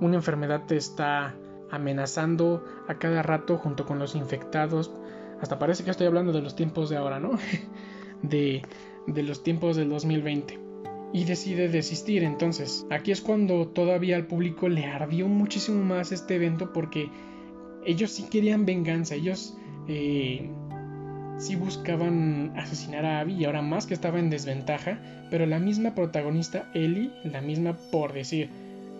una 0.00 0.16
enfermedad 0.16 0.62
te 0.66 0.76
está 0.76 1.34
amenazando 1.70 2.64
a 2.88 2.98
cada 2.98 3.22
rato 3.22 3.58
junto 3.58 3.86
con 3.86 3.98
los 3.98 4.14
infectados. 4.14 4.92
Hasta 5.40 5.58
parece 5.58 5.84
que 5.84 5.90
estoy 5.90 6.06
hablando 6.06 6.32
de 6.32 6.42
los 6.42 6.56
tiempos 6.56 6.90
de 6.90 6.96
ahora, 6.96 7.20
¿no? 7.20 7.32
de, 8.22 8.62
de 9.06 9.22
los 9.22 9.42
tiempos 9.42 9.76
del 9.76 9.88
2020. 9.88 10.58
Y 11.12 11.24
decide 11.24 11.68
desistir 11.68 12.22
entonces. 12.22 12.86
Aquí 12.90 13.10
es 13.10 13.20
cuando 13.20 13.68
todavía 13.68 14.16
al 14.16 14.26
público 14.26 14.68
le 14.68 14.86
ardió 14.86 15.26
muchísimo 15.26 15.82
más 15.82 16.12
este 16.12 16.36
evento 16.36 16.72
porque 16.72 17.10
ellos 17.84 18.10
sí 18.10 18.28
querían 18.30 18.66
venganza, 18.66 19.14
ellos 19.14 19.56
eh, 19.88 20.50
sí 21.38 21.56
buscaban 21.56 22.52
asesinar 22.56 23.04
a 23.04 23.20
Abby 23.20 23.34
y 23.34 23.44
ahora 23.44 23.62
más 23.62 23.86
que 23.86 23.94
estaba 23.94 24.18
en 24.18 24.30
desventaja, 24.30 25.00
pero 25.30 25.46
la 25.46 25.58
misma 25.58 25.94
protagonista, 25.94 26.70
Ellie, 26.74 27.10
la 27.24 27.40
misma 27.40 27.76
por 27.90 28.12
decir, 28.12 28.50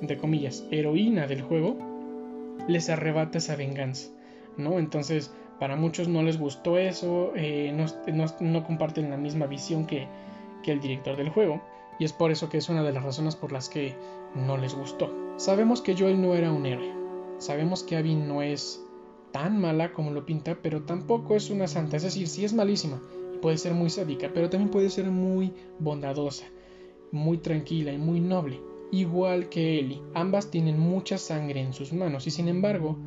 entre 0.00 0.16
comillas, 0.16 0.64
heroína 0.70 1.26
del 1.26 1.42
juego, 1.42 1.78
les 2.68 2.88
arrebata 2.90 3.38
esa 3.38 3.56
venganza, 3.56 4.10
¿no? 4.56 4.78
Entonces, 4.78 5.32
para 5.58 5.76
muchos 5.76 6.08
no 6.08 6.22
les 6.22 6.38
gustó 6.38 6.78
eso, 6.78 7.32
eh, 7.34 7.72
no, 8.40 8.64
comparten 8.64 9.10
la 9.10 9.16
misma 9.16 9.46
visión 9.46 9.86
que, 9.86 10.06
que 10.62 10.72
el 10.72 10.80
director 10.80 11.16
del 11.16 11.30
juego, 11.30 11.62
y 11.98 12.04
es 12.04 12.12
por 12.12 12.30
eso 12.30 12.48
que 12.48 12.58
es 12.58 12.68
una 12.68 12.82
de 12.82 12.92
las 12.92 13.04
razones 13.04 13.36
por 13.36 13.52
las 13.52 13.68
que 13.68 13.94
no 14.34 14.56
les 14.56 14.74
gustó. 14.74 15.12
Sabemos 15.36 15.82
que 15.82 15.96
Joel 15.96 16.20
no 16.20 16.34
era 16.34 16.52
un 16.52 16.66
héroe, 16.66 16.92
sabemos 17.38 17.82
que 17.82 17.96
Abby 17.96 18.14
no 18.14 18.42
es 18.42 18.82
tan 19.32 19.60
mala 19.60 19.92
como 19.92 20.10
lo 20.10 20.26
pinta, 20.26 20.58
pero 20.62 20.82
tampoco 20.82 21.36
es 21.36 21.50
una 21.50 21.68
santa, 21.68 21.96
es 21.96 22.02
decir, 22.02 22.26
sí 22.26 22.44
es 22.44 22.52
malísima 22.52 23.00
puede 23.40 23.58
ser 23.58 23.74
muy 23.74 23.90
sádica, 23.90 24.30
pero 24.32 24.48
también 24.50 24.70
puede 24.70 24.90
ser 24.90 25.06
muy 25.06 25.52
bondadosa, 25.78 26.44
muy 27.10 27.38
tranquila 27.38 27.92
y 27.92 27.98
muy 27.98 28.20
noble 28.20 28.60
igual 28.92 29.48
que 29.48 29.78
Ellie. 29.78 30.02
Ambas 30.14 30.50
tienen 30.50 30.78
mucha 30.78 31.18
sangre 31.18 31.60
en 31.60 31.72
sus 31.72 31.92
manos 31.92 32.26
y 32.26 32.30
sin 32.30 32.48
embargo, 32.48 32.98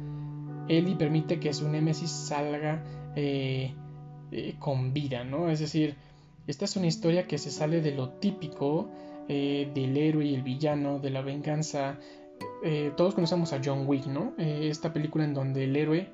Ellie 0.68 0.96
permite 0.96 1.40
que 1.40 1.54
su 1.54 1.68
némesis 1.70 2.10
salga 2.10 2.84
eh, 3.16 3.74
eh, 4.32 4.56
con 4.60 4.94
vida, 4.94 5.24
¿no? 5.24 5.50
Es 5.50 5.60
decir, 5.60 5.96
esta 6.48 6.66
es 6.66 6.76
una 6.76 6.88
historia 6.88 7.28
que 7.28 7.38
se 7.38 7.52
sale 7.52 7.82
de 7.82 7.92
lo 7.92 8.10
típico 8.10 8.90
eh, 9.28 9.72
del 9.74 9.98
héroe 9.98 10.26
y 10.26 10.36
el 10.36 10.44
villano, 10.44 11.00
de 11.00 11.10
la 11.10 11.22
venganza. 11.22 12.00
todos 12.98 13.14
conocemos 13.14 13.54
a 13.54 13.62
John 13.64 13.86
Wick, 13.88 14.06
¿no? 14.08 14.34
esta 14.38 14.92
película 14.94 15.24
en 15.26 15.34
donde 15.34 15.66
el 15.66 15.76
héroe 15.76 16.10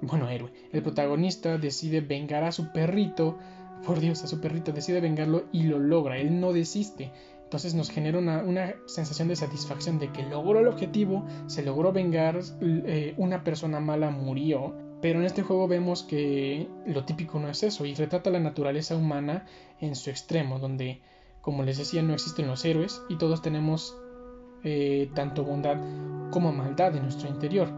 bueno, 0.00 0.28
héroe, 0.28 0.50
el 0.72 0.82
protagonista 0.82 1.58
decide 1.58 2.00
vengar 2.00 2.44
a 2.44 2.52
su 2.52 2.72
perrito, 2.72 3.38
por 3.86 4.00
Dios, 4.00 4.22
a 4.24 4.26
su 4.26 4.40
perrito, 4.40 4.72
decide 4.72 5.00
vengarlo 5.00 5.44
y 5.52 5.64
lo 5.64 5.78
logra, 5.78 6.18
él 6.18 6.40
no 6.40 6.52
desiste. 6.52 7.12
Entonces 7.54 7.76
nos 7.76 7.88
genera 7.88 8.18
una, 8.18 8.74
sensación 8.86 9.28
de 9.28 9.36
satisfacción 9.36 10.00
de 10.00 10.10
que 10.10 10.24
logró 10.24 10.58
el 10.58 10.66
objetivo, 10.66 11.24
se 11.46 11.62
logró 11.62 11.92
vengar, 11.92 12.40
eh, 12.60 13.14
una 13.16 13.44
persona 13.44 13.78
mala 13.78 14.10
murió, 14.10 14.74
pero 15.00 15.20
en 15.20 15.24
este 15.24 15.42
juego 15.42 15.68
vemos 15.68 16.02
que 16.02 16.68
lo 16.84 17.04
típico 17.04 17.38
no 17.38 17.48
es 17.48 17.62
eso 17.62 17.86
y 17.86 17.94
retrata 17.94 18.30
la 18.30 18.40
naturaleza 18.40 18.96
humana 18.96 19.46
en 19.80 19.94
su 19.94 20.10
extremo, 20.10 20.58
donde, 20.58 21.00
como 21.42 21.62
les 21.62 21.78
decía, 21.78 22.02
no 22.02 22.14
existen 22.14 22.48
los 22.48 22.64
héroes 22.64 23.00
y 23.08 23.18
todos 23.18 23.40
tenemos 23.40 23.96
eh, 24.64 25.08
tanto 25.14 25.44
bondad 25.44 25.76
como 26.32 26.50
maldad 26.50 26.96
en 26.96 27.04
nuestro 27.04 27.28
interior. 27.28 27.68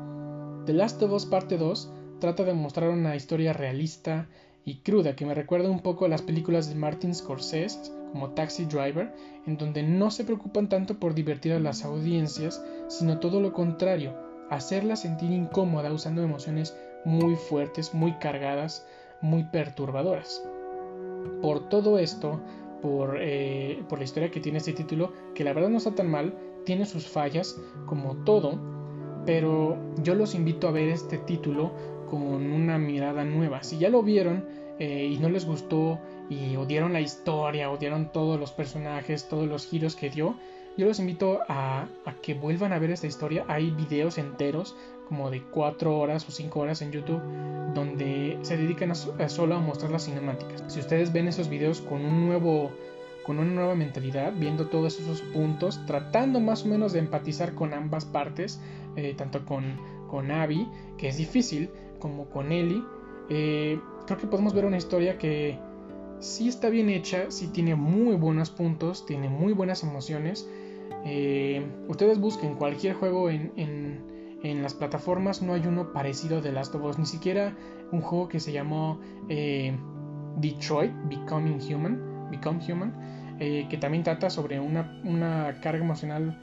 The 0.64 0.72
Last 0.72 1.02
of 1.02 1.12
Us 1.12 1.26
Parte 1.26 1.58
2 1.58 1.92
trata 2.18 2.44
de 2.44 2.54
mostrar 2.54 2.88
una 2.88 3.14
historia 3.14 3.52
realista 3.52 4.26
y 4.64 4.76
cruda 4.76 5.14
que 5.16 5.26
me 5.26 5.34
recuerda 5.34 5.68
un 5.70 5.80
poco 5.80 6.06
a 6.06 6.08
las 6.08 6.22
películas 6.22 6.70
de 6.70 6.76
Martin 6.76 7.14
Scorsese 7.14 7.92
como 8.12 8.30
Taxi 8.30 8.64
Driver, 8.64 9.12
en 9.46 9.56
donde 9.56 9.82
no 9.82 10.10
se 10.10 10.24
preocupan 10.24 10.68
tanto 10.68 10.98
por 10.98 11.14
divertir 11.14 11.52
a 11.52 11.60
las 11.60 11.84
audiencias, 11.84 12.64
sino 12.88 13.18
todo 13.18 13.40
lo 13.40 13.52
contrario, 13.52 14.14
hacerla 14.50 14.96
sentir 14.96 15.30
incómoda 15.30 15.92
usando 15.92 16.22
emociones 16.22 16.76
muy 17.04 17.36
fuertes, 17.36 17.94
muy 17.94 18.12
cargadas, 18.14 18.86
muy 19.20 19.44
perturbadoras. 19.44 20.42
Por 21.42 21.68
todo 21.68 21.98
esto, 21.98 22.40
por, 22.82 23.18
eh, 23.20 23.82
por 23.88 23.98
la 23.98 24.04
historia 24.04 24.30
que 24.30 24.40
tiene 24.40 24.58
este 24.58 24.72
título, 24.72 25.12
que 25.34 25.44
la 25.44 25.52
verdad 25.52 25.68
no 25.68 25.78
está 25.78 25.94
tan 25.94 26.10
mal, 26.10 26.34
tiene 26.64 26.86
sus 26.86 27.06
fallas, 27.06 27.56
como 27.86 28.16
todo, 28.24 28.58
pero 29.24 29.76
yo 30.02 30.14
los 30.14 30.34
invito 30.34 30.68
a 30.68 30.72
ver 30.72 30.88
este 30.88 31.18
título 31.18 31.72
con 32.08 32.22
una 32.22 32.78
mirada 32.78 33.24
nueva. 33.24 33.62
Si 33.62 33.78
ya 33.78 33.88
lo 33.88 34.02
vieron 34.02 34.44
eh, 34.78 35.08
y 35.10 35.18
no 35.18 35.28
les 35.28 35.46
gustó 35.46 35.98
y 36.28 36.56
odiaron 36.56 36.92
la 36.92 37.00
historia, 37.00 37.70
odiaron 37.70 38.12
todos 38.12 38.38
los 38.38 38.52
personajes, 38.52 39.28
todos 39.28 39.46
los 39.46 39.66
giros 39.66 39.96
que 39.96 40.10
dio, 40.10 40.36
yo 40.76 40.86
los 40.86 40.98
invito 40.98 41.40
a, 41.48 41.88
que 42.22 42.34
vuelvan 42.34 42.72
a 42.72 42.78
ver 42.78 42.90
esta 42.90 43.06
historia. 43.06 43.44
Hay 43.48 43.70
videos 43.70 44.18
enteros, 44.18 44.76
como 45.08 45.30
de 45.30 45.42
4 45.42 45.98
horas 45.98 46.28
o 46.28 46.32
5 46.32 46.60
horas 46.60 46.82
en 46.82 46.92
YouTube, 46.92 47.22
donde 47.74 48.38
se 48.42 48.56
dedican 48.58 48.90
a, 48.90 48.94
solo 48.94 49.54
a 49.54 49.60
mostrar 49.60 49.90
las 49.90 50.04
cinemáticas. 50.04 50.64
Si 50.66 50.80
ustedes 50.80 51.12
ven 51.12 51.28
esos 51.28 51.48
videos 51.48 51.80
con 51.80 52.04
un 52.04 52.26
nuevo 52.26 52.72
con 53.24 53.40
una 53.40 53.50
nueva 53.50 53.74
mentalidad, 53.74 54.32
viendo 54.36 54.68
todos 54.68 55.00
esos 55.00 55.20
puntos, 55.20 55.84
tratando 55.84 56.38
más 56.38 56.64
o 56.64 56.68
menos 56.68 56.92
de 56.92 57.00
empatizar 57.00 57.54
con 57.54 57.74
ambas 57.74 58.04
partes, 58.04 58.60
eh, 58.94 59.14
tanto 59.16 59.44
con, 59.44 59.80
con 60.08 60.30
Abby, 60.30 60.68
que 60.96 61.08
es 61.08 61.16
difícil, 61.16 61.68
como 61.98 62.26
con 62.26 62.52
Ellie, 62.52 62.84
eh, 63.28 63.80
creo 64.06 64.18
que 64.18 64.28
podemos 64.28 64.54
ver 64.54 64.64
una 64.64 64.76
historia 64.76 65.18
que 65.18 65.58
sí 66.20 66.48
está 66.48 66.68
bien 66.68 66.88
hecha, 66.90 67.30
sí 67.30 67.48
tiene 67.48 67.74
muy 67.74 68.16
buenos 68.16 68.50
puntos, 68.50 69.06
tiene 69.06 69.28
muy 69.28 69.52
buenas 69.52 69.82
emociones. 69.82 70.48
Eh, 71.04 71.64
ustedes 71.88 72.18
busquen 72.18 72.54
cualquier 72.54 72.94
juego 72.94 73.30
en, 73.30 74.14
las 74.42 74.74
plataformas, 74.74 75.42
no 75.42 75.54
hay 75.54 75.66
uno 75.66 75.92
parecido 75.92 76.40
de 76.40 76.52
Last 76.52 76.72
of 76.76 76.84
Us, 76.84 76.98
ni 77.00 77.06
siquiera 77.06 77.56
un 77.90 78.00
juego 78.00 78.28
que 78.28 78.38
se 78.38 78.52
llamó 78.52 79.00
Detroit 80.36 80.92
Becoming 81.08 81.58
Human, 81.74 82.30
Human 82.68 82.92
eh, 83.38 83.66
que 83.68 83.76
también 83.76 84.02
trata 84.02 84.30
sobre 84.30 84.60
una, 84.60 85.60
carga 85.60 85.84
emocional, 85.84 86.38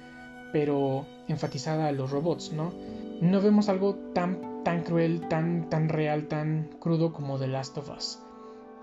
pero 0.51 1.05
enfatizada 1.27 1.87
a 1.87 1.91
los 1.91 2.11
robots, 2.11 2.53
¿no? 2.53 2.71
No 3.19 3.41
vemos 3.41 3.67
algo 3.69 3.95
tan, 4.13 4.63
tan 4.63 4.83
cruel, 4.83 5.27
tan, 5.27 5.69
tan 5.69 5.89
real, 5.89 6.27
tan 6.27 6.69
crudo 6.79 7.11
como 7.11 7.39
The 7.39 7.47
Last 7.47 7.77
of 7.77 7.89
Us. 7.89 8.19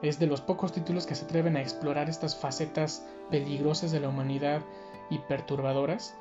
Es 0.02 0.18
de 0.18 0.26
los 0.26 0.40
pocos 0.40 0.72
títulos 0.72 1.06
que 1.06 1.14
se 1.14 1.24
atreven 1.24 1.56
a 1.56 1.62
explorar 1.62 2.08
estas 2.08 2.36
facetas 2.36 3.06
peligrosas 3.30 3.92
de 3.92 4.00
la 4.00 4.08
humanidad 4.08 4.62
y 5.10 5.18
perturbadoras, 5.18 6.14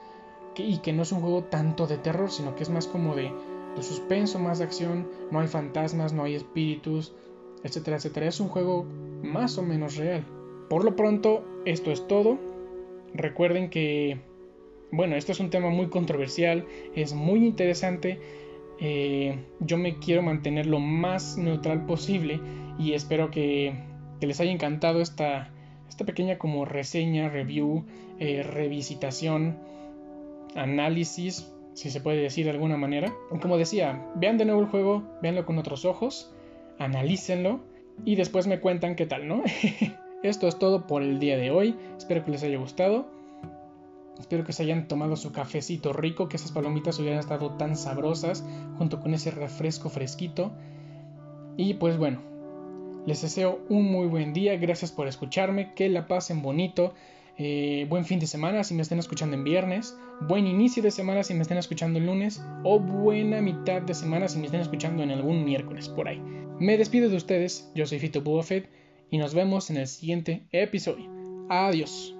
y 0.55 0.79
que 0.79 0.93
no 0.93 1.03
es 1.03 1.11
un 1.11 1.21
juego 1.21 1.43
tanto 1.43 1.87
de 1.87 1.97
terror, 1.97 2.31
sino 2.31 2.55
que 2.55 2.63
es 2.63 2.69
más 2.69 2.87
como 2.87 3.15
de, 3.15 3.31
de 3.75 3.83
suspenso, 3.83 4.39
más 4.39 4.59
de 4.59 4.65
acción, 4.65 5.07
no 5.31 5.39
hay 5.39 5.47
fantasmas, 5.47 6.11
no 6.11 6.23
hay 6.23 6.35
espíritus, 6.35 7.13
etcétera, 7.63 7.97
etcétera. 7.97 8.27
Es 8.27 8.39
un 8.39 8.49
juego 8.49 8.85
más 9.23 9.57
o 9.57 9.63
menos 9.63 9.95
real. 9.95 10.25
Por 10.69 10.83
lo 10.83 10.95
pronto, 10.95 11.43
esto 11.65 11.91
es 11.91 12.07
todo. 12.07 12.37
Recuerden 13.13 13.69
que, 13.69 14.19
bueno, 14.91 15.15
esto 15.15 15.31
es 15.31 15.39
un 15.39 15.49
tema 15.49 15.69
muy 15.69 15.87
controversial, 15.87 16.65
es 16.95 17.13
muy 17.13 17.45
interesante. 17.45 18.19
Eh, 18.81 19.37
yo 19.59 19.77
me 19.77 19.99
quiero 19.99 20.21
mantener 20.21 20.65
lo 20.65 20.79
más 20.79 21.37
neutral 21.37 21.85
posible 21.85 22.39
y 22.77 22.93
espero 22.93 23.29
que, 23.29 23.73
les 24.21 24.39
haya 24.39 24.51
encantado 24.51 25.01
esta, 25.01 25.51
pequeña 26.05 26.37
como 26.37 26.63
reseña, 26.63 27.27
review, 27.27 27.83
eh, 28.19 28.41
revisitación, 28.41 29.57
análisis, 30.55 31.51
si 31.73 31.89
se 31.89 31.99
puede 31.99 32.21
decir 32.21 32.45
de 32.45 32.51
alguna 32.51 32.77
manera. 32.77 33.13
Como 33.41 33.57
decía, 33.57 34.01
vean 34.15 34.37
de 34.37 34.45
nuevo 34.45 34.61
el 34.61 34.67
juego, 34.67 35.03
véanlo 35.21 35.45
con 35.45 35.57
otros 35.57 35.83
ojos, 35.83 36.33
analícenlo 36.77 37.59
y 38.05 38.15
después 38.15 38.47
me 38.47 38.61
cuentan 38.61 38.95
qué 38.95 39.05
tal, 39.05 39.27
¿no? 39.27 39.43
Esto 40.23 40.47
es 40.47 40.57
todo 40.57 40.87
por 40.87 41.01
el 41.01 41.19
día 41.19 41.37
de 41.37 41.51
hoy. 41.51 41.75
Espero 41.97 42.23
que 42.23 42.31
les 42.31 42.43
haya 42.43 42.57
gustado. 42.57 43.18
Espero 44.19 44.43
que 44.43 44.53
se 44.53 44.63
hayan 44.63 44.87
tomado 44.87 45.15
su 45.15 45.31
cafecito 45.31 45.93
rico, 45.93 46.27
que 46.27 46.37
esas 46.37 46.51
palomitas 46.51 46.99
hubieran 46.99 47.19
estado 47.19 47.51
tan 47.51 47.75
sabrosas 47.75 48.43
junto 48.77 48.99
con 48.99 49.13
ese 49.13 49.31
refresco 49.31 49.89
fresquito. 49.89 50.51
Y 51.57 51.75
pues 51.75 51.97
bueno, 51.97 52.21
les 53.05 53.21
deseo 53.21 53.59
un 53.69 53.91
muy 53.91 54.07
buen 54.07 54.33
día. 54.33 54.57
Gracias 54.57 54.91
por 54.91 55.07
escucharme. 55.07 55.73
Que 55.73 55.89
la 55.89 56.07
pasen 56.07 56.41
bonito. 56.41 56.93
Eh, 57.37 57.85
buen 57.89 58.03
fin 58.03 58.19
de 58.19 58.27
semana 58.27 58.65
si 58.65 58.73
me 58.73 58.81
estén 58.81 58.99
escuchando 58.99 59.35
en 59.35 59.45
viernes. 59.45 59.97
Buen 60.21 60.45
inicio 60.45 60.83
de 60.83 60.91
semana 60.91 61.23
si 61.23 61.33
me 61.33 61.41
estén 61.41 61.57
escuchando 61.57 61.97
el 61.97 62.05
lunes. 62.05 62.43
O 62.63 62.79
buena 62.79 63.41
mitad 63.41 63.81
de 63.81 63.93
semana 63.93 64.27
si 64.27 64.37
me 64.37 64.45
estén 64.45 64.61
escuchando 64.61 65.01
en 65.01 65.11
algún 65.11 65.45
miércoles 65.45 65.87
por 65.87 66.07
ahí. 66.07 66.21
Me 66.59 66.77
despido 66.77 67.09
de 67.09 67.15
ustedes. 67.15 67.71
Yo 67.73 67.85
soy 67.85 67.99
Fito 67.99 68.21
Buffett 68.21 68.69
y 69.09 69.17
nos 69.17 69.33
vemos 69.33 69.69
en 69.69 69.77
el 69.77 69.87
siguiente 69.87 70.43
episodio. 70.51 71.09
Adiós. 71.49 72.18